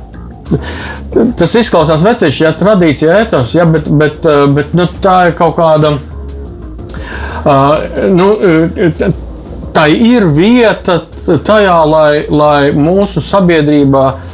[1.13, 5.57] Tas izklausās veciši, ja tradīcija, etos, ja, bet, bet, e, bet nu, tā ir kaut
[5.59, 5.93] kāda.
[7.43, 7.73] Uh,
[8.13, 8.29] nu,
[9.75, 11.01] tā ir vieta
[11.43, 14.32] tajā, lai, lai mūsu sabiedrībā Eh,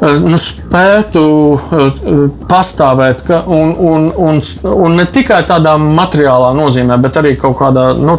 [0.00, 1.22] nu, spētu
[1.58, 2.18] eh,
[2.48, 4.40] pastāvēt, ka, un, un, un,
[4.70, 8.14] un ne tikai tādā materiālā nozīmē, bet arī kaut kādā nu,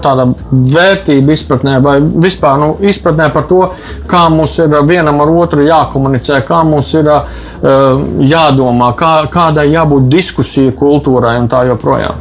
[0.75, 3.61] vērtību izpratnē, vai vispār nu, izpratnē par to,
[4.09, 7.23] kā mums ir vienam ar otru jākomunicē, kā mums ir uh,
[8.23, 12.19] jādomā, kā, kādai jābūt diskusiju kultūrai un tā joprojām.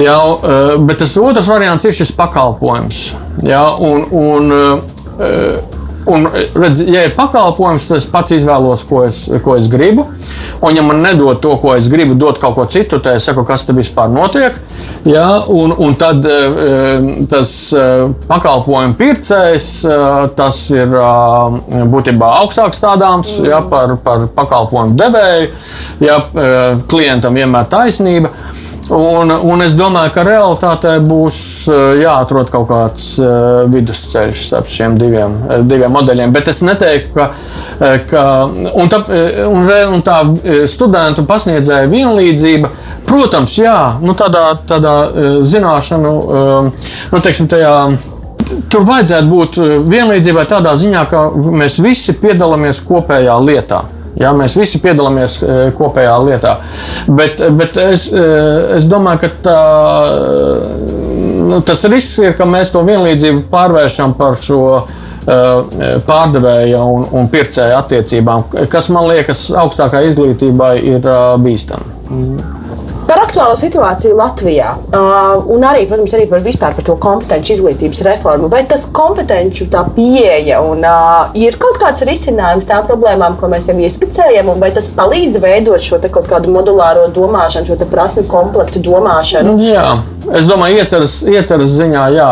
[0.00, 3.06] Jā, uh, bet tas otrs variants ir šis pakalpojums.
[3.44, 5.75] Jā, un, un, uh,
[6.06, 10.04] Un, redz, ja ir pakalpojums, tad es pats izvēlos, ko es, ko es gribu.
[10.60, 13.42] Un, ja man nedod to, ko es gribu, dot kaut ko citu, tad es saku,
[13.46, 14.54] kas te vispār notiek.
[15.08, 15.42] Ja?
[15.50, 20.94] Un, un tad eh, tas eh, pakalpojumu pircējs, eh, tas ir
[21.90, 25.50] būtībā augstāk stādāms ja, par, par pakalpojumu devēju.
[26.06, 26.20] Ja,
[26.90, 28.30] klientam vienmēr taisnība.
[28.90, 31.38] Un, un es domāju, ka realitātē būs
[31.72, 36.34] eh, jāatrod kaut kāds uh, vidusceļš starp šiem diviem, eh, diviem modeļiem.
[36.34, 37.26] Bet es neteiktu, ka,
[38.10, 39.00] ka un tā,
[39.48, 39.66] un,
[39.96, 40.20] un tā
[40.70, 42.70] studentu pasniedzēja vienlīdzība,
[43.08, 44.94] protams, jā, nu tādā, tādā
[45.46, 46.14] zināšanu,
[47.10, 47.74] nu, teiksim, tajā.
[48.70, 49.58] Tur vajadzētu būt
[49.90, 53.82] vienlīdzībai tādā ziņā, ka mēs visi piedalāmies kopējā lietā.
[54.16, 56.54] Ja, mēs visi piedalāmies e, kopējā lietā.
[57.18, 58.22] Bet, bet es, e,
[58.78, 59.56] es domāju, ka tā,
[61.50, 65.38] nu, tas risks ir, ka mēs to vienlīdzību pārvēršam par šo e,
[66.08, 71.10] pārdevēja un, un pircēja attiecībām, kas man liekas augstākā izglītībai ir
[71.44, 71.92] bīstami.
[73.46, 78.48] Aktuālo situāciju Latvijā uh, un arī, protams, arī par vispār par to kompetenci izglītības reformu.
[78.50, 83.78] Vai tas kompetenci pieeja un uh, ir kaut kāds risinājums tām problēmām, ko mēs jau
[83.78, 89.54] ieskicējam, un vai tas palīdz veidot šo kaut kādu modulāro domāšanu, šo prasmu komplektu domāšanu?
[89.62, 89.92] Jā.
[90.34, 92.28] Es domāju, ieceras, ieceras ziņā, jā.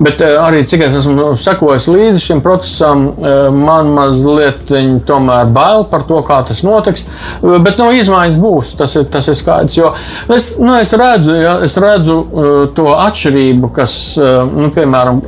[0.00, 4.70] Bet eh, arī cik es esmu sekojis līdzi šim procesam, eh, man mazliet
[5.08, 7.04] tomēr bail par to, kā tas notiks.
[7.42, 9.76] Bet nu, izmaiņas būs, tas ir, tas ir skaidrs.
[9.76, 9.92] Jo
[10.32, 15.20] es, nu, es redzu, ja, es redzu eh, to atšķirību, kas nu, piemēram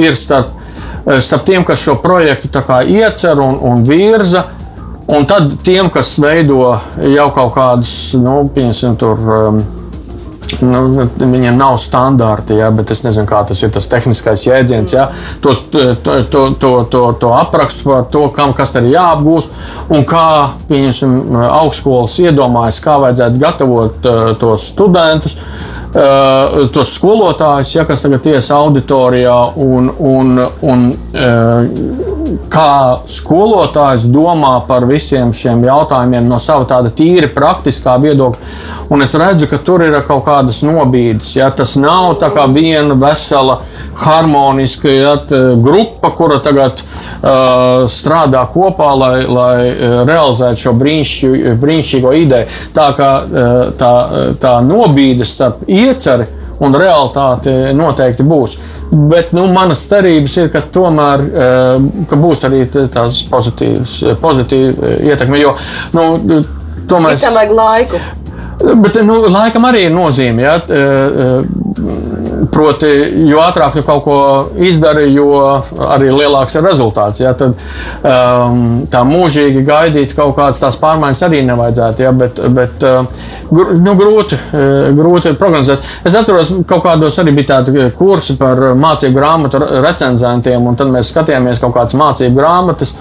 [0.00, 0.52] ir starp,
[1.22, 2.50] starp tiem, kas šo projektu
[2.90, 4.44] iecer un, un virza.
[5.04, 6.78] Un tad tiem, kas veido
[7.12, 8.38] jau kaut kādus, nu,
[8.96, 9.20] tur
[10.64, 14.94] Nu, viņiem nav standarti, ja, bet es nezinu, kā tas ir tas tehniskais jēdziens.
[14.94, 15.08] Ja,
[15.44, 19.54] to, to, to, to, to, to aprakstu par to, kam kas ir jāapgūst
[19.94, 20.26] un kā
[20.70, 25.38] augstskolas iedomājas, kā vajadzētu gatavot uh, tos studentus.
[25.94, 32.13] Uh, tos skolotājus, ja, kas tagad iesa auditorijā, un, un, un uh,
[32.52, 38.52] kā skolotājs domā par visiem šiem jautājumiem no sava tāda tīri praktiskā viedokļa.
[38.94, 41.34] Un es redzu, ka tur ir kaut kādas nobīdes.
[41.38, 41.50] Ja?
[41.54, 43.58] Tas nav tā kā viena vesela,
[44.04, 45.16] harmoniska ja?
[45.60, 49.58] grupa, kura tagad uh, strādā kopā, lai, lai
[50.08, 52.62] realizētu šo brīnišķīgo ideju.
[52.76, 53.92] Tā kā uh, tā,
[54.40, 58.58] tā nobīde starp ieceri un realitāti noteikti būs.
[58.94, 65.40] Bet nu, manas cerības ir, ka tomēr eh, ka būs arī tās pozitīvas, pozitīva ietekme.
[65.40, 65.56] Jo,
[65.96, 66.04] nu,
[66.90, 68.02] tomēr, Visam vajag laiku.
[68.58, 70.44] Bet nu, laikam arī ir nozīme.
[70.44, 70.54] Ja?
[70.54, 70.78] Eh,
[71.24, 71.62] eh,
[72.54, 72.88] proti,
[73.28, 74.16] jo ātrāk tu kaut ko
[74.62, 75.28] izdari, jo
[75.90, 77.22] arī lielāks ir rezultāts.
[77.24, 77.34] Ja?
[77.34, 82.06] Tad um, tā mūžīgi gaidīt kaut kādas tās pārmaiņas arī nevajadzētu.
[82.06, 82.12] Ja?
[82.14, 82.86] Bet, bet
[83.50, 84.38] nu, grūti,
[84.96, 85.90] grūti prognozēt.
[86.06, 90.92] Es atceros, ka kaut kādos arī bija tādi kursi par mācību grāmatu recenzentiem, un tad
[90.94, 92.94] mēs skatījāmies kaut kādas mācību grāmatas,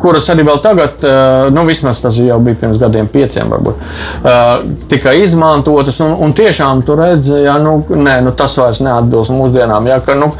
[0.00, 1.04] kuras arī vēl tagad,
[1.52, 3.84] nu, vismaz tas jau bija pirms gadiem, pieciem varbūt,
[5.00, 6.00] tika izmantotas.
[6.04, 9.88] Un, un tiešām tur redzēja, ja, nu, nē, nu, tas vairs neatbilst mūsdienām.
[9.88, 10.30] Ja, ka, nu,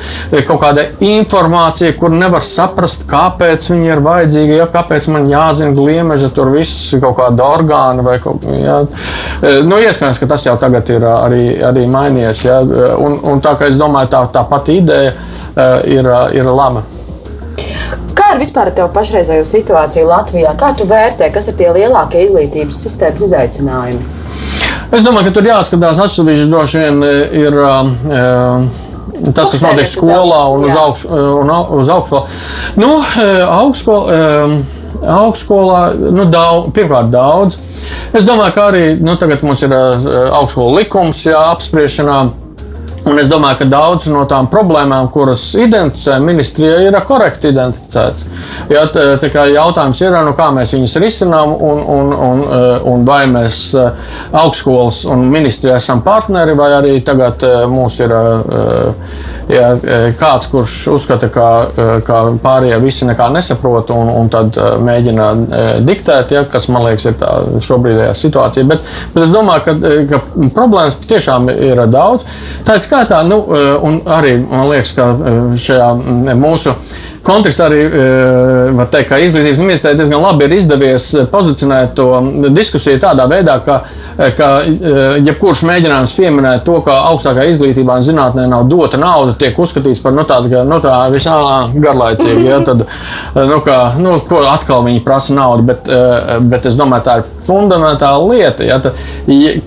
[0.46, 6.30] kaut kāda informācija, kur nevar saprast, kāpēc viņi ir vajadzīgi, ja, kāpēc man jāzina gliemeža,
[6.36, 8.44] tur viss kaut kāda orgāna vai kaut.
[8.60, 8.82] Ja.
[9.64, 12.44] Nu, iespējams, ka tas jau tagad ir arī, arī mainījies.
[12.44, 12.60] Ja?
[13.00, 15.14] Un, un tā kā es domāju, tā, tā pati ideja
[15.88, 16.84] ir, ir laba.
[18.16, 20.52] Kā ir vispār ar tevu pašreizējo situāciju Latvijā?
[20.60, 24.19] Kā tu vērtē, kas ir tie lielākie izglītības sistēmas izaicinājumi?
[24.90, 27.02] Es domāju, ka tur jāskatās atsevišķi droši vien
[27.44, 27.58] ir.
[27.64, 28.86] Uh,
[29.20, 30.72] Tas, kas notiek skolā un uz,
[31.76, 32.22] uz augstskolu.
[32.80, 32.94] Nu,
[33.52, 34.14] augstskolu,
[35.12, 35.80] augstskolā,
[36.16, 37.58] nu, daudz, pirmkārt, daudz.
[38.16, 42.20] Es domāju, ka arī nu, tagad mums ir augstskola likums jā, apspriešanā.
[43.08, 48.26] Un es domāju, ka daudz no tām problēmām, kuras identificē ministrija, ir korekti identificētas.
[48.68, 52.66] Ja, tā, tā kā jautājums ir, nu, kā mēs viņus risinām, un, un, un, eh,
[52.92, 58.12] un vai mēs eh, augstskolas un ministrija esam partneri, vai arī tagad eh, mums ir
[59.50, 59.70] ja,
[60.18, 61.46] kāds, kurš uzskata, ka,
[62.06, 65.26] ka pārējie visi nekā nesaprot, un, un tad mēģina
[65.86, 67.32] diktēt, ja, kas man liekas ir tā
[67.64, 68.68] šobrīdējā situācija.
[68.70, 68.84] Bet,
[69.14, 69.74] bet es domāju, ka,
[70.12, 72.28] ka problēmas tiešām ir daudz.
[72.60, 73.42] Ir skaitā, nu,
[73.86, 75.12] un arī man liekas, ka
[75.68, 75.94] šajā
[76.34, 76.74] mūsu
[77.24, 77.80] kontekstā arī
[78.76, 82.06] var teikt, ka izglītības ministrijai diezgan labi ir izdevies pozicionēt to
[82.56, 83.80] diskusiju tādā veidā, ka,
[84.38, 84.48] ka
[85.20, 90.16] jebkurš mēģinājums pieminēt to, ka augstākā izglītībā un zinātnē nav dota nauda, tiek uzskatīts par
[90.16, 91.36] nu, tādu, ka, nu, tā visā
[91.74, 92.46] garlaicīgi.
[92.48, 92.86] Ja, tad,
[93.36, 95.92] nu, ka, nu, ko atkal viņi prasa naudu, bet,
[96.48, 98.66] bet es domāju, tā ir fundamentāla lieta.
[98.66, 98.96] Ja, tad,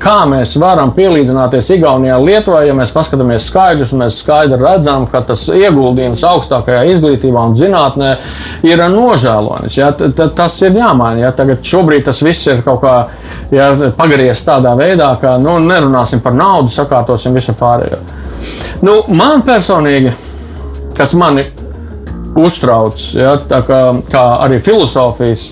[0.01, 5.45] kā mēs varam pielīdzināties Igaunijai, Lietuvai, ja mēs paskatāmies skaidrus, mēs skaidri redzam, ka tas
[5.53, 8.16] ieguldījums augstākajā izglītībā un zinātnē
[8.64, 9.78] ir nožēlojams.
[9.78, 9.91] Ja?
[9.93, 11.28] Tas ir jāmaina.
[11.28, 11.32] Ja?
[11.32, 12.95] Tagad šobrīd tas viss ir kaut kā
[13.53, 17.99] ja, pagriezts tādā veidā, ka nu, nerunāsim par naudu, sakārtosim visu pārējo.
[18.84, 20.14] Nu, man personīgi,
[20.97, 21.47] kas mani
[22.39, 25.51] uztrauc, ja, kā, kā arī filozofijas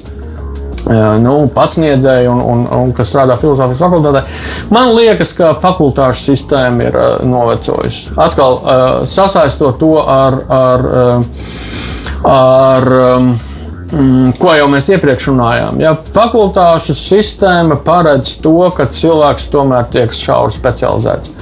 [1.21, 4.23] nu, pasniedzēji un, un, un kas strādā filozofijas fakultātē.
[4.73, 8.15] Man liekas, ka fakultāšu sistēma ir uh, novecojusi.
[8.21, 10.85] Atkal uh, sasaistot to ar, ar,
[12.31, 13.31] ar um,
[14.39, 15.81] ko jau mēs iepriekš runājām.
[15.83, 21.33] Ja, fakultāšu sistēma paredz to, ka cilvēks tomēr tiek šauri specializēts.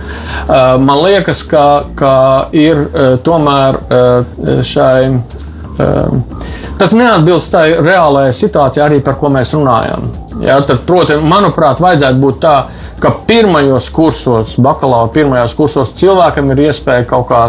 [0.82, 1.66] Man liekas, ka,
[2.00, 2.14] ka
[2.58, 2.88] ir
[3.26, 3.78] tomēr
[4.66, 5.12] šai.
[6.80, 10.06] Tas neatbilst tai reālajai situācijai, arī par ko mēs runājam.
[10.40, 12.54] Ja, tad, protams, manuprāt, vajadzētu būt tā,
[13.04, 17.42] ka pirmajos kursos, bakalaura pirmajos kursos, cilvēkam ir iespēja kaut kā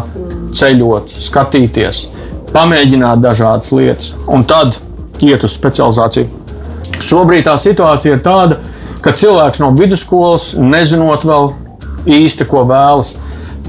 [0.59, 2.03] ceļot, skatīties,
[2.51, 4.81] pamēģināt dažādas lietas, un tad
[5.23, 6.27] iet uz specializāciju.
[7.01, 8.59] Šobrīd tā situācija ir tāda,
[9.05, 11.53] ka cilvēks no vidusskolas, nezinot vēl
[12.19, 13.15] īsti, ko vēlas,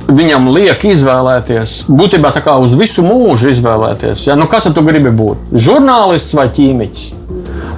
[0.10, 4.28] viņam liek izvēlēties, būtībā tā kā uz visu mūžu izvēlēties.
[4.30, 4.38] Ja?
[4.40, 5.52] Nu, kas tu gribi būt?
[5.54, 7.08] Žurnālists vai ķīmiķis?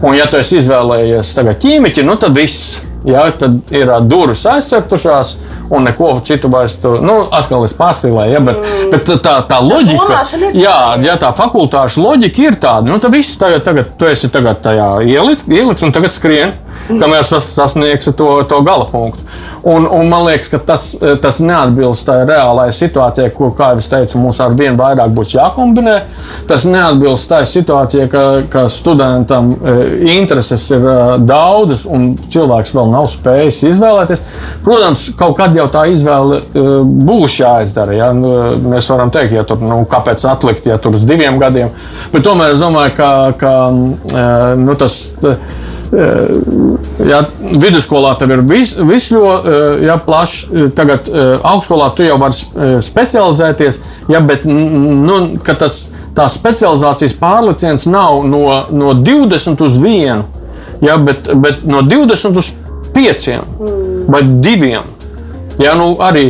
[0.04, 2.82] Un, ja tu esi izvēlējies tagad ķīmiķi, nu tad viss.
[3.04, 5.34] Ja, tad ir durvis aizcertušās,
[5.76, 8.32] un neko citu vairs tur nu, atkal es pārspīlēju.
[8.32, 8.94] Ja, bet, mm.
[8.94, 10.22] bet tā, tā loģika,
[10.56, 14.64] jā, jā, tā fakultāšu loģika ir tāda, nu, tad viss tagad, tagad tu esi tagad
[14.64, 16.56] tajā ielikt, ielikt un tagad skrien
[16.90, 19.26] kamēr sas, sasniegsi to, to gala punktu.
[19.64, 20.90] Un, un man liekas, ka tas,
[21.24, 25.96] tas neatbilst tai reālajai situācijai, kur, kā jau teicu, mums ar vien vairāk būs jākombinē.
[26.50, 29.78] Tas neatbilst tai situācijai, ka, ka studentam e,
[30.18, 34.26] intereses ir e, daudzas un cilvēks vēl nav spējis izvēlēties.
[34.68, 36.68] Protams, kaut kad jau tā izvēle e,
[37.08, 37.96] būs jāizdara.
[38.02, 38.12] Ja?
[38.18, 38.36] Nu,
[38.68, 41.72] mēs varam teikt, ja tur, nu, kāpēc atlikt, ja tur uz diviem gadiem.
[42.12, 43.54] Bet tomēr es domāju, ka, ka
[44.60, 45.16] nu, tas
[47.04, 49.10] Ja vidusskolā tev ir viss vis
[49.84, 51.10] ja, plašs, tagad
[51.46, 53.80] augstskolā tu jau vari specializēties,
[54.10, 55.78] ja, bet nu, tas,
[56.18, 60.26] tā specializācijas pārliciens nav no, no 20 uz 1,
[60.86, 62.54] ja, bet, bet no 20 uz
[62.94, 63.30] 5
[64.10, 64.82] vai 2.
[65.62, 66.26] Ja, nu, arī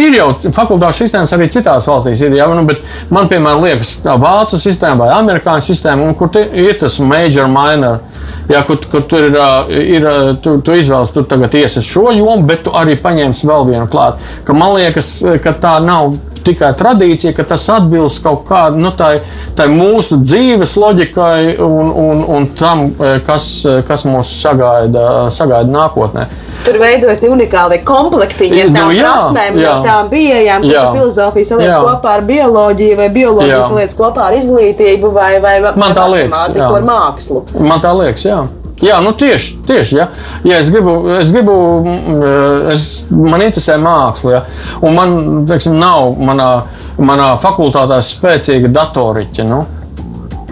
[0.00, 2.22] ir jau fakultāšu sistēmas arī citās valstīs.
[2.24, 2.64] Ir, ja, nu,
[3.12, 8.00] man, piemēram, liekas, tā vācu sistēma vai amerikāņu sistēma, kur ir tas major, minor.
[8.50, 9.36] Jā, kur, kur tur ir,
[9.78, 10.08] ir
[10.42, 14.18] tu, tu izvēlies, tu tagad iesi šo jomu, bet tu arī paņemsi vēl vienu klāt.
[14.46, 15.12] Ka man liekas,
[15.44, 19.12] ka tā nav tikai tradīcija, ka tas atbilst kaut kādai nu, tai,
[19.56, 22.88] tai mūsu dzīves loģikai un, un, un tam,
[23.26, 23.48] kas,
[23.88, 26.26] kas mūs sagaida, sagaida nākotnē.
[26.60, 31.48] Tur veidojas unikāli komplektiņi ar tām nu, jā, prasmēm, jā, tām pieejām, kur tu filozofiju
[31.48, 31.78] saliec jā.
[31.86, 37.44] kopā ar bioloģiju, vai bioloģiju saliec kopā ar izglītību, vai, vai, vai matemātiku ar mākslu.
[37.64, 38.39] Man tā liekas, jā.
[38.80, 40.06] Jā, nu tieši, tieši ja.
[40.44, 41.56] ja es gribu, es gribu
[42.72, 44.40] es, man interesē māksla, ja.
[44.80, 45.18] un man,
[45.48, 46.48] teiksim, nav manā,
[46.96, 49.46] manā fakultātē spēcīga datoriķa.
[49.50, 49.60] Nu.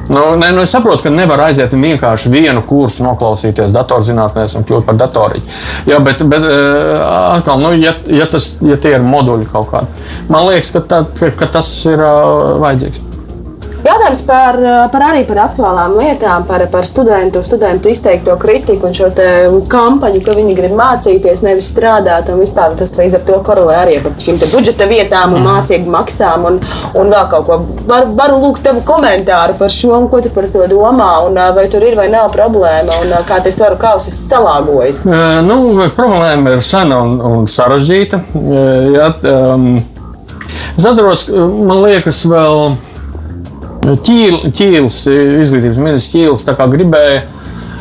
[0.09, 4.87] Nu, ne, nu es saprotu, ka nevar aiziet vienkārši vienu kursu, noklausīties datorzinātnēs un kļūt
[4.89, 5.59] par datoriķu.
[5.91, 10.49] Jā, bet, bet atkal, nu, ja, ja, tas, ja tie ir moduļi kaut kādi, man
[10.49, 13.08] liekas, ka, tā, ka, ka tas ir uh, vajadzīgs.
[13.89, 14.57] Jautājums par,
[14.93, 19.09] par arī par aktuālām lietām, par, par studentu, studentu izteikto kritiku un šo
[19.73, 22.29] kampaņu, ka viņi grib mācīties, nevis strādāt.
[22.37, 26.59] Vispār tas līdz ar to korelē arī ar šīm budžeta vietām un mācību maksām un,
[27.01, 27.59] un vēl kaut ko.
[27.89, 31.65] Var, varu lūgt tavu komentāru par šo, un ko tu par to domā, un vai
[31.73, 35.05] tur ir vai nav problēma, un kā tas varu kausis salāgojas.
[35.09, 38.21] Uh, nu, problēma ir sena un, un sarežģīta.
[38.37, 39.71] Uh, ja, um,
[40.77, 42.77] es atceros, man liekas, vēl
[43.89, 44.97] Ķīl, ķīls,
[45.43, 47.23] izglītības ministrs Ķīls gribēja,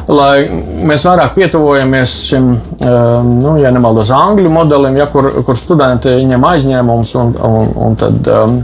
[0.08, 0.48] lai
[0.88, 6.48] mēs vairāk pietuvojamies šim, um, nu, ja nemaldos, angļu modelim, ja, kur, kur studenti ņem
[6.48, 8.62] aizņēmumus un, un, un tad um,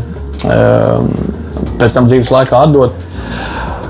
[0.48, 1.12] um,
[1.82, 2.96] pēc tam dzīves laikā atdot.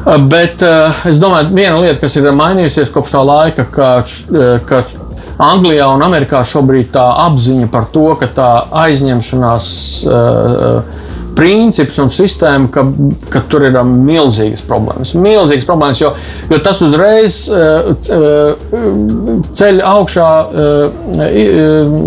[0.04, 4.58] Uh, bet uh, es domāju, viena lieta, kas ir mainījusies kopš tā laika, ka, uh,
[4.68, 4.84] ka
[5.44, 8.50] Anglijā un Amerikā šobrīd tā apziņa par to, ka tā
[8.84, 9.70] aizņemšanās
[10.06, 11.02] uh,
[11.38, 12.86] princips un sistēma, ka,
[13.34, 15.14] ka tur ir um, milzīgas problēmas.
[15.18, 16.14] Milzīgas problēmas, jo,
[16.52, 22.00] jo tas uzreiz uh, uh, ceļ augšā uh,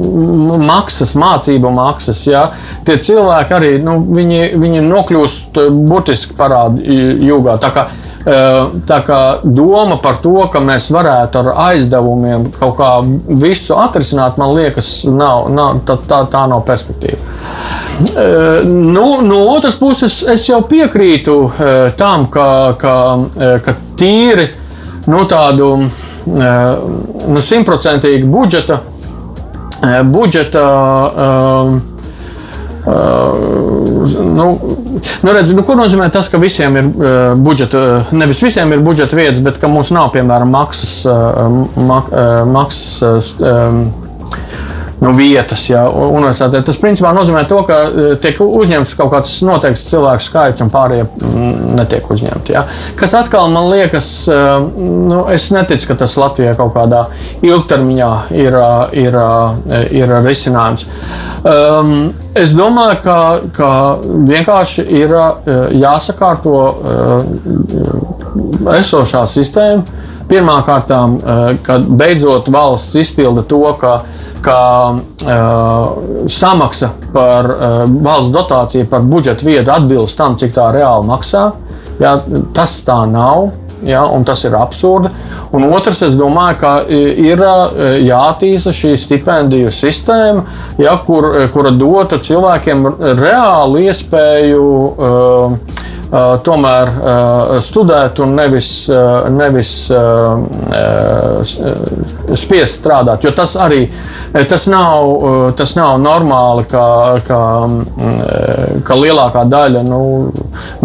[0.66, 2.24] maksas, mācību maksas.
[2.30, 2.48] Ja?
[2.86, 6.82] Tie cilvēki arī nu, viņi, viņi nokļūst burtiski parādu
[7.26, 7.58] jūgā.
[8.26, 12.88] Tā kā doma par to, ka mēs varētu ar aizdevumiem kaut kā
[13.38, 17.20] visu atrisināt, man liekas, nav, nav, tā, tā, tā nav perspektīva.
[18.66, 21.36] Nu, no otras puses, es jau piekrītu
[22.00, 22.48] tam, ka,
[22.80, 22.96] ka,
[23.62, 24.48] ka tīri
[25.06, 28.80] nu, tādu nu, simtprocentīgu budžeta,
[30.10, 30.66] budžeta
[32.86, 34.46] nu,
[35.22, 37.82] nu redz, nu, ko nozīmē tas, ka visiem ir uh, budžeta,
[38.14, 41.46] nevis visiem ir budžeta vietas, bet ka mums nav, piemēram, maksas, uh,
[41.88, 43.84] mak, uh, maksas um,
[45.00, 46.62] nu, vietas ja, universitātē.
[46.64, 51.06] Tas principā nozīmē to, ka e, tiek uzņemts kaut kāds noteikts cilvēku skaits, un pārējie
[51.06, 52.54] mm, netiek uzņemti.
[52.56, 52.64] Ja.
[52.98, 54.38] Kas atkal man liekas, e,
[54.80, 57.06] nu, es neticu, ka tas Latvijā kaut kādā
[57.44, 59.20] ilgtermiņā ir, e, ir,
[60.00, 60.86] ir risinājums.
[61.46, 61.92] Um,
[62.34, 63.18] es domāju, ka,
[63.54, 63.70] ka
[64.26, 65.12] vienkārši ir
[65.76, 66.56] jāsakārto
[68.74, 70.05] esošā sistēma.
[70.26, 70.90] Pirmkārt,
[71.66, 74.00] kad beidzot valsts izpilda to, ka
[74.46, 81.08] ka uh, samaksa par uh, valsts dotāciju par budžeta vietu atbilst tam, cik tā reāli
[81.08, 81.48] maksā.
[81.98, 82.18] Jā,
[82.54, 83.50] tas tā nav.
[83.86, 85.10] Ja, tas ir absurdi.
[85.54, 87.42] Un otrs, es domāju, ka ir
[88.00, 90.46] jātīsta šī stipendiju sistēma,
[90.80, 92.86] ja, kur, kura dotu cilvēkiem
[93.20, 94.64] reāli iespēju
[94.96, 95.84] Uh,
[96.46, 96.90] tomēr
[97.64, 98.68] studēt un nevis,
[99.34, 99.70] nevis
[102.36, 103.26] spiest strādāt.
[103.26, 103.82] Jo tas arī
[104.48, 106.84] tas nav, tas nav normāli, ka,
[107.26, 107.40] ka,
[108.86, 110.00] ka lielākā daļa nu,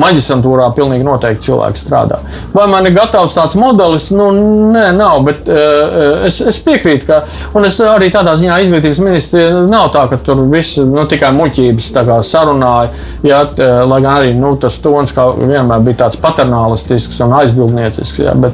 [0.02, 2.22] maģistrantūrā pilnīgi noteikti cilvēki strādā.
[2.56, 4.10] Vai man ir gatavs tāds modelis?
[4.16, 4.32] Nu,
[4.74, 7.22] nē, nav, bet es, es piekrītu, ka
[7.68, 11.92] es arī tādā ziņā izglītības ministri nav tā, ka tur viss nu, tikai muļķības
[12.28, 12.92] sarunāja,
[13.28, 13.44] ja,
[13.86, 18.22] lai gan arī nu, tas tons Putins kā vienmēr bija tāds paternālistisks un aizbildniecisks.
[18.24, 18.53] Jā, bet,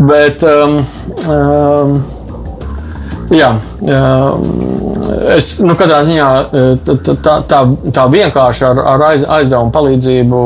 [0.00, 0.84] bet, um,
[1.30, 2.04] um,
[3.32, 3.54] Jā,
[5.32, 6.26] es nu, katrā ziņā
[6.84, 7.14] tā,
[7.48, 7.62] tā,
[7.96, 10.40] tā vienkārši ar, ar aizdevumu palīdzību,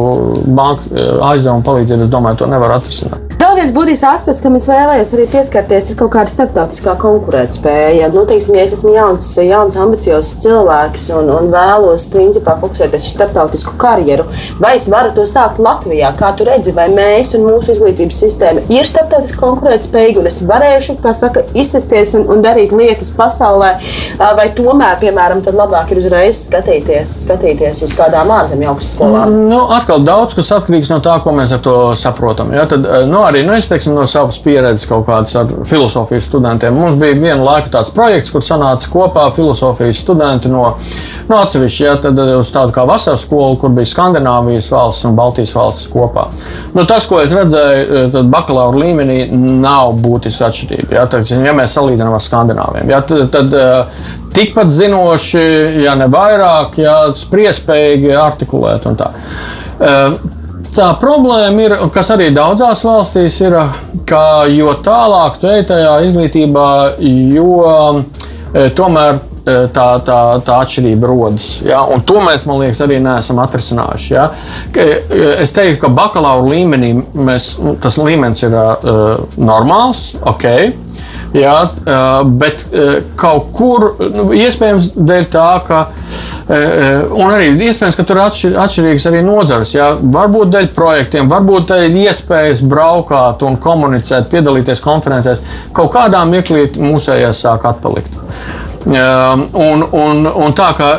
[0.47, 3.28] banka aizdevumu palīdzību, es domāju, to nevar atrisināt
[3.59, 8.11] viens būtisks aspekts, kam es vēlējos arī pieskarties, ir kaut kāda starptautiskā konkurētspēja.
[8.15, 13.17] Nu, teiksim, ja es esmu jauns, jauns ambiciozs cilvēks un, un vēlos principā fokusēties uz
[13.17, 14.29] starptautisku karjeru,
[14.63, 16.13] vai es varu to sākt Latvijā?
[16.19, 20.99] Kā tu redzi, vai mēs un mūsu izglītības sistēma ir starptautiski konkurētspējīga un es varēšu,
[21.03, 23.73] kā saka, izsesties un, un darīt lietas pasaulē,
[24.39, 29.35] vai tomēr, piemēram, tad labāk ir uzreiz skatīties, skatīties uz kādām ārzemju augstskolām?
[29.51, 32.55] Nu, atkal daudz kas atkarīgs no tā, ko mēs ar to saprotam.
[32.55, 32.69] Ja?
[32.71, 36.77] Tad, nu, arī nu, es teiksim, no savas pieredzes kaut kādas ar filozofijas studentiem.
[36.77, 40.75] Mums bija viena laika tāds projekts, kur sanāca kopā filozofijas studenti no,
[41.31, 45.55] no atsevišķi, ja, tad uz tādu kā vasaras skolu, kur bija Skandināvijas valsts un Baltijas
[45.57, 46.29] valstis kopā.
[46.77, 50.99] Nu, tas, ko es redzēju, tad bakalaura līmenī nav būtiski atšķirība.
[51.01, 53.57] Ja, tad, ja mēs salīdzinām ar Skandināviem, ja, tad, tad
[54.37, 55.45] tikpat zinoši,
[55.87, 59.13] ja ne vairāk, ja spriedzīgi artikulēt un tā
[60.77, 63.57] tā problēma ir, kas arī daudzās valstīs ir,
[64.09, 66.69] ka jo tālāk tu ej tajā izglītībā,
[67.35, 69.21] jo e, tomēr
[69.75, 71.49] tā, tā, tā atšķirība rodas.
[71.67, 71.83] Ja?
[71.89, 74.11] Un to mēs, man liekas, arī neesam atrisinājuši.
[74.15, 74.29] Ja?
[74.75, 74.89] E,
[75.43, 80.49] es teiktu, ka bakalaura līmenī mēs, nu, tas līmenis ir uh, normāls, ok.
[81.37, 81.55] Jā,
[82.41, 82.63] bet
[83.21, 85.81] kaut kur, nu, iespējams, dēļ tā, ka,
[86.49, 89.75] arī iespējams, ka tur ir atšķir, atšķirīgas arī nozares.
[89.77, 95.45] Jā, varbūt dēļ projektiem, varbūt dēļ iespējas braukāt un komunicēt, piedalīties konferencēs.
[95.77, 98.17] Kaut kādā mirklī mūsējās sāk atpalikt.
[98.87, 100.91] Un, un, un tā, kā,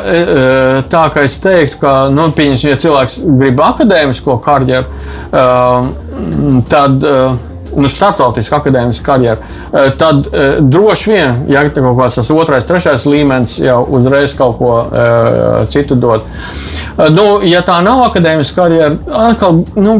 [0.92, 4.86] tā kā es teiktu, ka, nu, ja cilvēks grib akadēmisko karjeru,
[6.70, 7.08] tad
[7.76, 9.40] nu, starptautisku akadēmisku karjeru,
[9.72, 14.34] eh, tad uh, droši vien, ja tā kaut kāds tas otrais, trešais līmenis jau uzreiz
[14.38, 16.26] kaut ko uh, citu dod.
[17.14, 18.96] Nu, ja tā nav akadēmiska karjera,
[19.30, 19.96] atkal nu,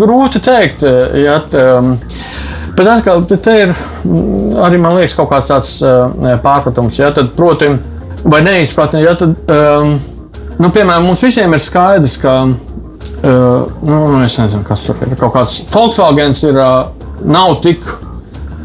[0.00, 0.86] grūti teikt.
[1.18, 1.92] Ja, t, um,
[2.78, 7.72] Bet atkal, te ir mm, arī liekas, kaut kāds tāds uh, pārpratums, ja, tad, proti,
[8.22, 9.02] vai neizpratne.
[9.02, 9.96] Ja, tad, um,
[10.58, 12.40] nu, piemēram, mums visiem ir skaidrs, ka
[13.18, 15.16] Uh, nu, es nezinu, kas tur ir.
[15.18, 17.82] Kaut kāds Volkswagen ir, uh, nav tik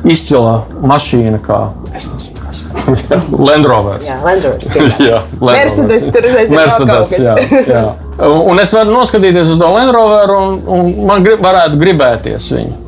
[0.05, 1.63] izcila mašīna kā
[1.95, 2.33] es nezinu.
[3.47, 4.11] Land Rovers.
[4.11, 4.99] Jā, Land Rovers.
[5.09, 7.15] jā, Land Mercedes tur ir Mercedes.
[7.17, 7.35] Jā,
[7.65, 7.83] jā.
[8.29, 12.82] Un es varu noskatīties uz to Land Roveru, un, un man grib, varētu gribēties viņu.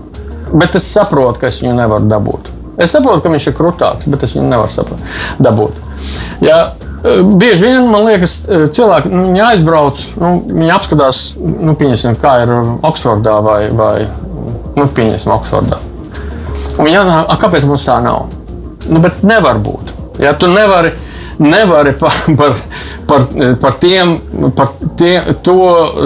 [0.53, 2.51] Bet es saprotu, ka es viņu nevaru dabūt.
[2.81, 5.79] Es saprotu, ka viņš ir krūtāks, bet es viņu nevaru saprast, dabūt.
[6.43, 6.73] Ja
[7.05, 11.75] Eh, bieži vien man liekas, eh, cilvēki nu, aizbrauc, nu, viņi apskatās, nu,
[12.21, 14.07] kā ir Oksfordā vai, vai
[14.75, 14.87] nu,
[15.35, 15.77] Oksfordā.
[16.79, 18.25] Un viņi jāsaka, kāpēc mums tā nav?
[18.89, 19.93] Nu, bet nevar būt.
[20.19, 20.93] Ja, tu nevari,
[21.41, 22.55] nevari par, par,
[23.07, 23.25] par,
[23.61, 24.15] par, tiem,
[24.55, 25.57] par tie, to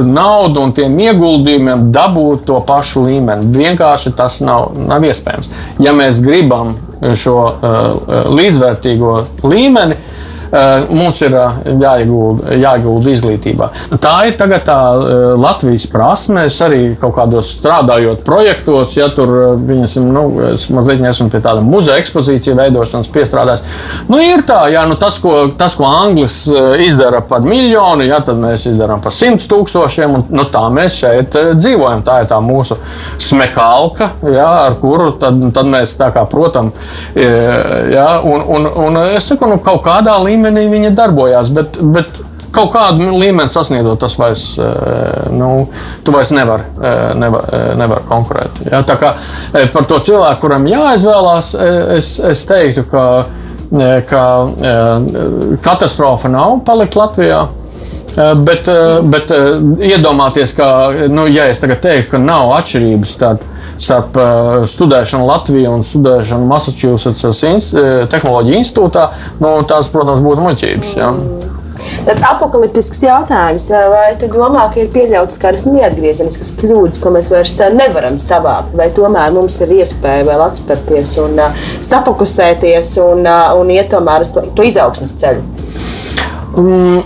[0.06, 3.52] naudu un tiem ieguldījumiem dabūt to pašu līmeni.
[3.56, 5.52] Vienkārši tas nav, nav iespējams.
[5.84, 9.14] Ja mēs gribam šo uh, līdzvērtīgo
[9.48, 10.29] līmeni, uh,
[10.90, 13.70] mums ir eh, jāiegulda, jāiegulda izglītībā.
[14.02, 16.46] Tā ir tagad tā eh, Latvijas prasme.
[16.50, 19.32] Es arī kaut kādos strādājot projektos, ja tur
[19.68, 23.64] viņasim, nu, es mazliet esmu pie tāda muzeja ekspozīcija veidošanas piestrādājis.
[24.10, 26.42] Nu, ir tā, ja nu, tas, ko, tas, ko Anglis
[26.82, 30.18] izdara par miljonu, ja, tad mēs izdarām par simts tūkstošiem.
[30.18, 32.04] Un, nu, tā mēs šeit dzīvojam.
[32.06, 32.78] Tā ir tā mūsu
[33.22, 39.30] smekalka, ja, ar kuru tad, tad mēs tā kā, protams, ja, un, un, un es
[39.30, 41.52] saku, nu, kaut kādā līmenī līmenī viņa darbojās.
[41.56, 42.22] Bet, bet
[42.56, 45.68] kaut kādu līmeni sasniedzot, tas vairs, eh, nu,
[46.04, 46.64] tu vairs nevari
[47.20, 47.46] nevar,
[47.78, 48.64] nevar konkurēt.
[48.72, 48.82] Ja?
[48.84, 49.14] Tā kā
[49.54, 53.06] eh, par to cilvēku, kuram jāizvēlās, eh, es, es teiktu, ka,
[54.10, 54.26] ka
[55.62, 57.46] katastrofa nav palikt Latvijā.
[58.20, 58.66] Bet,
[59.14, 59.30] bet
[59.86, 60.66] iedomāties, ka,
[61.14, 63.46] nu, ja es tagad teiktu, ka nav atšķirības starp
[63.80, 67.78] starp uh, studēšanu Latvijā un studēšanu Massachusetts inst
[68.12, 69.08] tehnoloģiju institūtā,
[69.40, 70.98] nu, tās, protams, būtu muļķības.
[71.00, 71.14] Ja.
[71.80, 77.56] Tāds apakaliptisks jautājums, vai tu domā, ka ir pieļauts kādas neatgriezeniskas kļūdas, ko mēs vairs
[77.76, 83.72] nevaram savākt, vai tomēr mums ir iespēja vēl atspērties un uh, safokusēties un, uh, un
[83.76, 85.46] iet tomēr uz to, to izaugsmas ceļu?
[86.60, 87.04] Mm,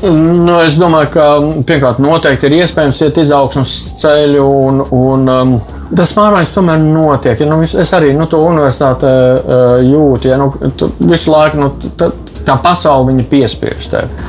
[0.47, 1.27] nu, es domāju, ka
[1.67, 5.57] pirmkārt noteikti ir iespējams iet izaugsmas ceļu un, un um,
[5.97, 7.39] tas pārmaiņas tomēr notiek.
[7.39, 10.31] Ja, nu, es arī nu, to universitātē uh, jūtu.
[10.31, 10.51] Ja, nu,
[11.03, 11.69] visu laiku nu,
[11.99, 12.11] tā,
[12.47, 14.23] tā pasaule piespiež tevi.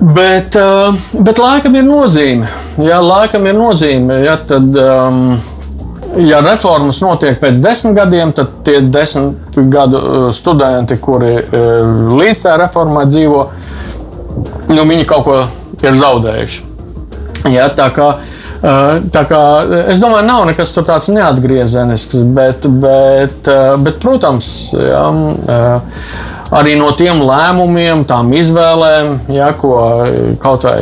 [0.00, 2.48] Bet, uh, bet laikam ir nozīme.
[2.80, 5.20] Ja laikam ir nozīme, ja, tad, um,
[6.24, 11.36] ja reformas notiek pēc desmit gadiem, tad tie desmit gadu studenti, kuri
[12.16, 13.44] līdz tā reformai dzīvo,
[14.72, 15.38] nu, viņi kaut ko
[15.84, 16.68] ir zaudējuši.
[17.52, 19.40] Ja, tā kā uh, tā kā,
[19.88, 23.50] es domāju, nav nekas tāds neatgriezenisks, bet, bet,
[23.80, 25.04] bet protams, jā,
[26.60, 29.76] arī no tiem lēmumiem, tām izvēlēm, jā, ko
[30.42, 30.78] kaut vai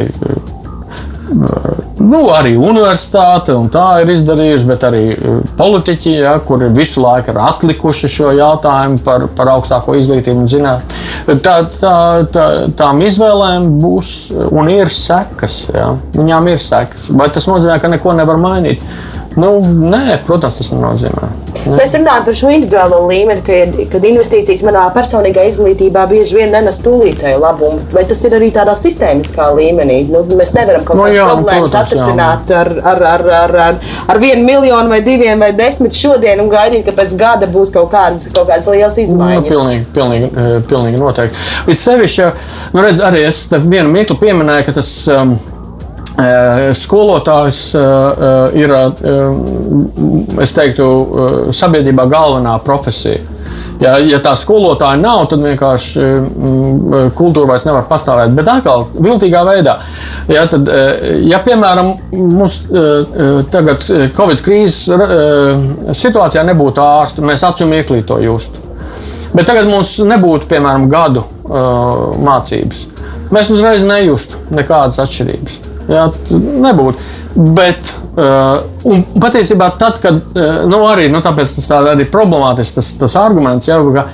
[1.29, 7.33] nu, arī universitāte un tā ir izdarījuši, bet arī e, politiķi, ja, kuri visu laiku
[7.35, 11.39] ir atlikuši šo jautājumu par, par augstāko izglītību un zinātnē.
[11.45, 11.95] Tā, tā,
[12.33, 12.47] tā,
[12.79, 14.14] tām izvēlēm būs
[14.49, 15.61] un ir sekas.
[15.74, 15.93] Ja.
[16.16, 17.11] Viņām ir sekas.
[17.18, 18.83] Vai tas nozīmē, ka neko nevar mainīt?
[19.39, 21.28] Nu, nē, protams, tas nenozīmē.
[21.68, 21.76] Ne.
[21.76, 26.80] Mēs runājam par šo individuālo līmeni, kad, kad investīcijas manā personīgā izglītībā bieži vien nenes
[26.84, 27.82] tūlītēju labumu.
[27.93, 29.99] Vai tas ir arī tādā sistēmiskā līmenī?
[30.09, 33.82] Nu, mēs nevaram kaut kādas no, jā, problēmas atrisināt ar, ar, ar, ar, ar,
[34.14, 37.91] ar vienu miljonu vai diviem vai desmit šodien un gaidīt, ka pēc gada būs kaut
[37.93, 39.45] kādas, kaut kādas lielas nu, izmaiņas.
[39.45, 41.47] Nu, pilnīgi, pilnīgi, eh, pilnīgi noteikti.
[41.68, 42.32] Vissevišķi,
[42.74, 44.93] nu, redz, arī es vienu mirkli pieminēju, ka tas.
[45.12, 45.39] Um,
[46.75, 48.73] skolotājs eh, eh, ir,
[50.43, 50.87] es teiktu,
[51.55, 53.21] sabiedrībā galvenā profesija.
[53.79, 58.35] Ja, ja tā skolotāja nav, tad vienkārši mm, kultūra vairs nevar pastāvēt.
[58.35, 59.77] Bet atkal, viltīgā veidā.
[60.27, 60.66] Ja, tad,
[61.23, 62.59] ja piemēram, mums
[63.55, 64.91] tagad Covid krīzes
[65.95, 68.66] situācijā nebūtu ārstu, mēs acu mirklī to justu.
[69.31, 71.23] Bet tagad mums nebūtu, piemēram, gadu
[72.27, 72.85] mācības.
[73.31, 75.68] Mēs uzreiz nejustu nekādas atšķirības.
[75.89, 76.09] Jā,
[76.64, 77.05] nebūtu.
[77.57, 83.16] Bet, uh, un patiesībā, tad, kad uh, nu, arī, nu, tas arī problemātisks tas, tas
[83.20, 84.09] arguments, jau, ka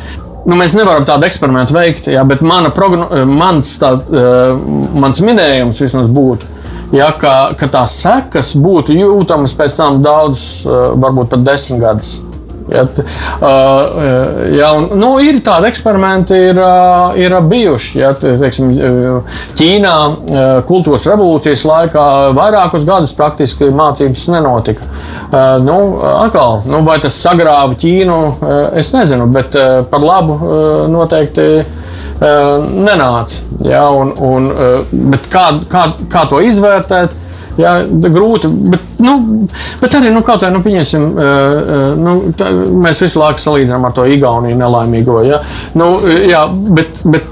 [0.44, 5.82] nu, mēs nevaram tādu eksperimentu veikt, jā, bet mana progno, mans, tā, uh, mans minējums
[5.82, 6.52] vismaz būtu.
[6.94, 12.12] Ja, ka, ka tās sekas būtu jūtamas pēc tam daudz, varbūt pat desmit gadus.
[12.68, 17.98] Ja, uh, ja, un, nu, ir tādi eksperimenti, ir, uh, ir bijuši.
[18.00, 18.70] Ja, teiksim,
[19.58, 20.38] Ķīnā uh,
[20.68, 22.06] kultūras revolūcijas laikā
[22.36, 24.88] vairākus gadus praktiski mācības nenotika.
[25.28, 25.78] Uh, nu,
[26.14, 31.48] atkal, nu, vai tas sagrāva Ķīnu, uh, es nezinu, bet uh, par labu uh, noteikti
[32.14, 33.40] nenāca.
[33.66, 34.44] Ja, un, un,
[35.28, 37.16] kā, kā, kā to izvērtēt?
[37.60, 38.48] Jā, grūti.
[38.72, 39.14] Bet, nu,
[39.82, 41.04] bet arī, nu, kaut kā, nu, pieņemsim,
[42.00, 42.50] nu, tā,
[42.84, 45.20] mēs visu laiku salīdzinām ar to Igauniju nelaimīgo.
[45.28, 45.38] Ja?
[45.78, 47.30] Nu, jā, bet, bet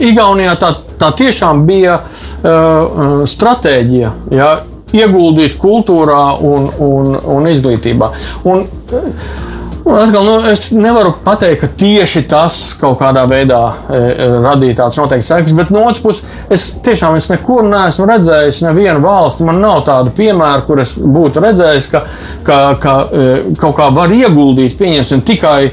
[0.00, 4.12] Igaunijā tā, tā tiešām bija uh, stratēģija.
[4.32, 4.50] Ja?
[4.96, 8.10] Ieguldīt kultūrā un, un, un izglītībā.
[8.48, 9.49] Un, uh,
[9.90, 13.60] Atkal, nu, es nevaru pateikt, ka tieši tas kaut kādā veidā
[13.90, 18.06] e, e, radīja tādas noteiktas sekas, bet no otras puses, es tiešām es nekur neesmu
[18.10, 19.46] redzējis nevienu valsti.
[19.48, 22.04] Man nav tādu piemēru, kur es būtu redzējis, ka,
[22.46, 23.28] ka, ka e,
[23.58, 25.72] kaut kā var ieguldīt tikai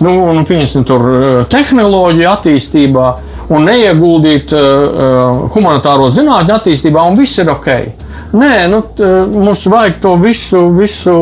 [0.00, 3.08] nu, nu, pieņemsim, tur, e, tehnoloģiju attīstībā
[3.48, 7.68] un neieguldīt uh, humanitāro zinātņu attīstībā, un viss ir ok.
[8.36, 8.82] Nē, nu,
[9.32, 10.66] mums vajag to visu.
[10.76, 11.14] visu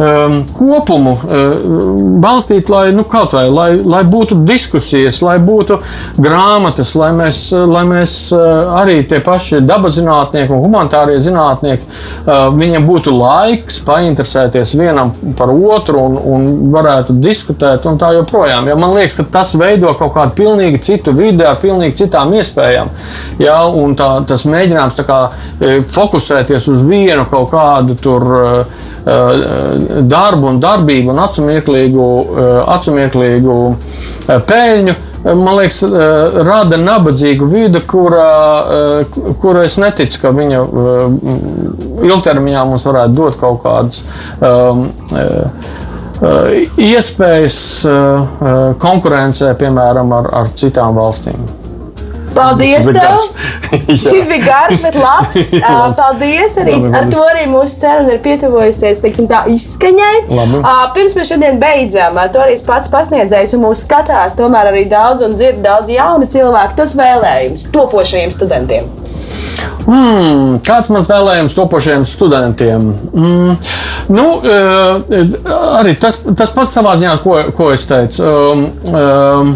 [0.00, 5.78] um, kopumu uh, balstīt, lai, nu, vai, lai, lai būtu diskusijas, lai būtu
[6.22, 12.86] grāmatas, lai mēs, lai mēs uh, arī tie paši dabaszinātnieki un humanitārie zinātnieki, uh, viņiem
[12.88, 18.68] būtu laiks painteresēties vienam par otru un, un varētu diskutēt un tā joprojām.
[18.70, 22.92] Ja, man liekas, ka tas veido kaut kādu pilnīgi citu vidi ar pilnīgi citām iespējām.
[23.42, 25.20] Ja, un tā, tas mēģinājums kā,
[25.92, 28.26] fokusēties uz vienu kaut kādu tur
[29.86, 32.06] darbu un darbību un acumieklīgu,
[32.76, 33.58] acumieklīgu
[34.26, 35.80] peļņu man liekas,
[36.46, 39.06] rada nabadzīgu vidi, kurā,
[39.42, 40.62] kurā es neticu, ka viņa
[42.06, 44.04] ilgtermiņā mums varētu dot kaut kādas
[44.38, 44.86] um,
[46.80, 47.60] iespējas
[48.82, 51.65] konkurencē, piemēram, ar, ar citām valstīm.
[52.36, 52.88] Paldies!
[54.02, 55.54] Šis bija garš, bet labs.
[56.00, 56.56] Paldies!
[56.62, 60.14] Arī, ar to arī mūsu saruna ir pietuvojusies teiksim, tā izskaņai.
[60.36, 60.62] Labi.
[60.96, 65.36] Pirms mēs šodien beidzam, to arī pats pasniedzējs un mūsu skatās tomēr arī daudz un
[65.38, 66.76] dzird daudz jaunu cilvēku.
[66.78, 68.92] Tas vēlējums topošajiem studentiem.
[69.86, 72.88] Mm, kāds mans vēlējums topošajiem studentiem?
[73.14, 73.52] Mm,
[74.10, 74.26] nu,
[75.78, 78.26] arī tas, tas pats savā ziņā, ko, ko es teicu.
[78.26, 79.52] Um, um,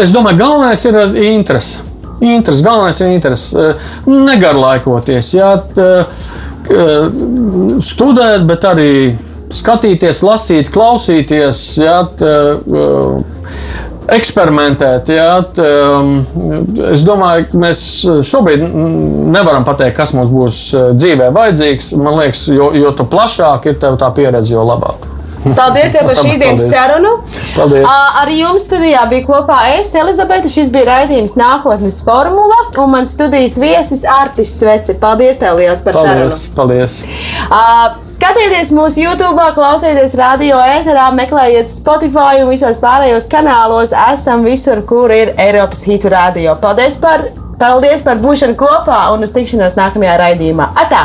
[0.00, 1.82] Es domāju, galvenais ir interese.
[2.24, 3.68] Interesi, galvenais ir interesi.
[4.08, 5.52] Negarlaikoties, jā,
[7.84, 8.90] studēt, bet arī
[9.54, 11.98] skatīties, lasīt, klausīties, jā,
[14.14, 15.10] eksperimentēt.
[15.14, 15.30] Jā,
[16.92, 17.80] es domāju, ka mēs
[18.28, 18.64] šobrīd
[19.34, 20.60] nevaram pateikt, kas mums būs
[20.96, 21.94] dzīvē vajadzīgs.
[22.00, 25.13] Man liekas, jo, jo plašāk ir tā pieredze, jo labāk.
[25.58, 27.10] Paldies tev par šīs dienas sarunu.
[27.54, 27.86] Paldies.
[28.20, 30.48] Ar jums studijā bija kopā es, Elizabete.
[30.50, 34.96] Šis bija raidījums nākotnes formula un mans studijas viesis Artis Sveci.
[35.00, 36.56] Paldies tev liels par paldies, sarunu.
[36.58, 36.98] Paldies.
[38.16, 43.94] Skatieties mūsu YouTube, klausieties radio ēterā, meklējiet Spotify un visos pārējos kanālos.
[44.12, 46.56] Esam visur, kur ir Eiropas hitu radio.
[46.62, 47.28] Paldies par,
[47.60, 50.72] paldies par būšanu kopā un uz tikšanos nākamajā raidījumā.
[50.86, 51.04] Atā!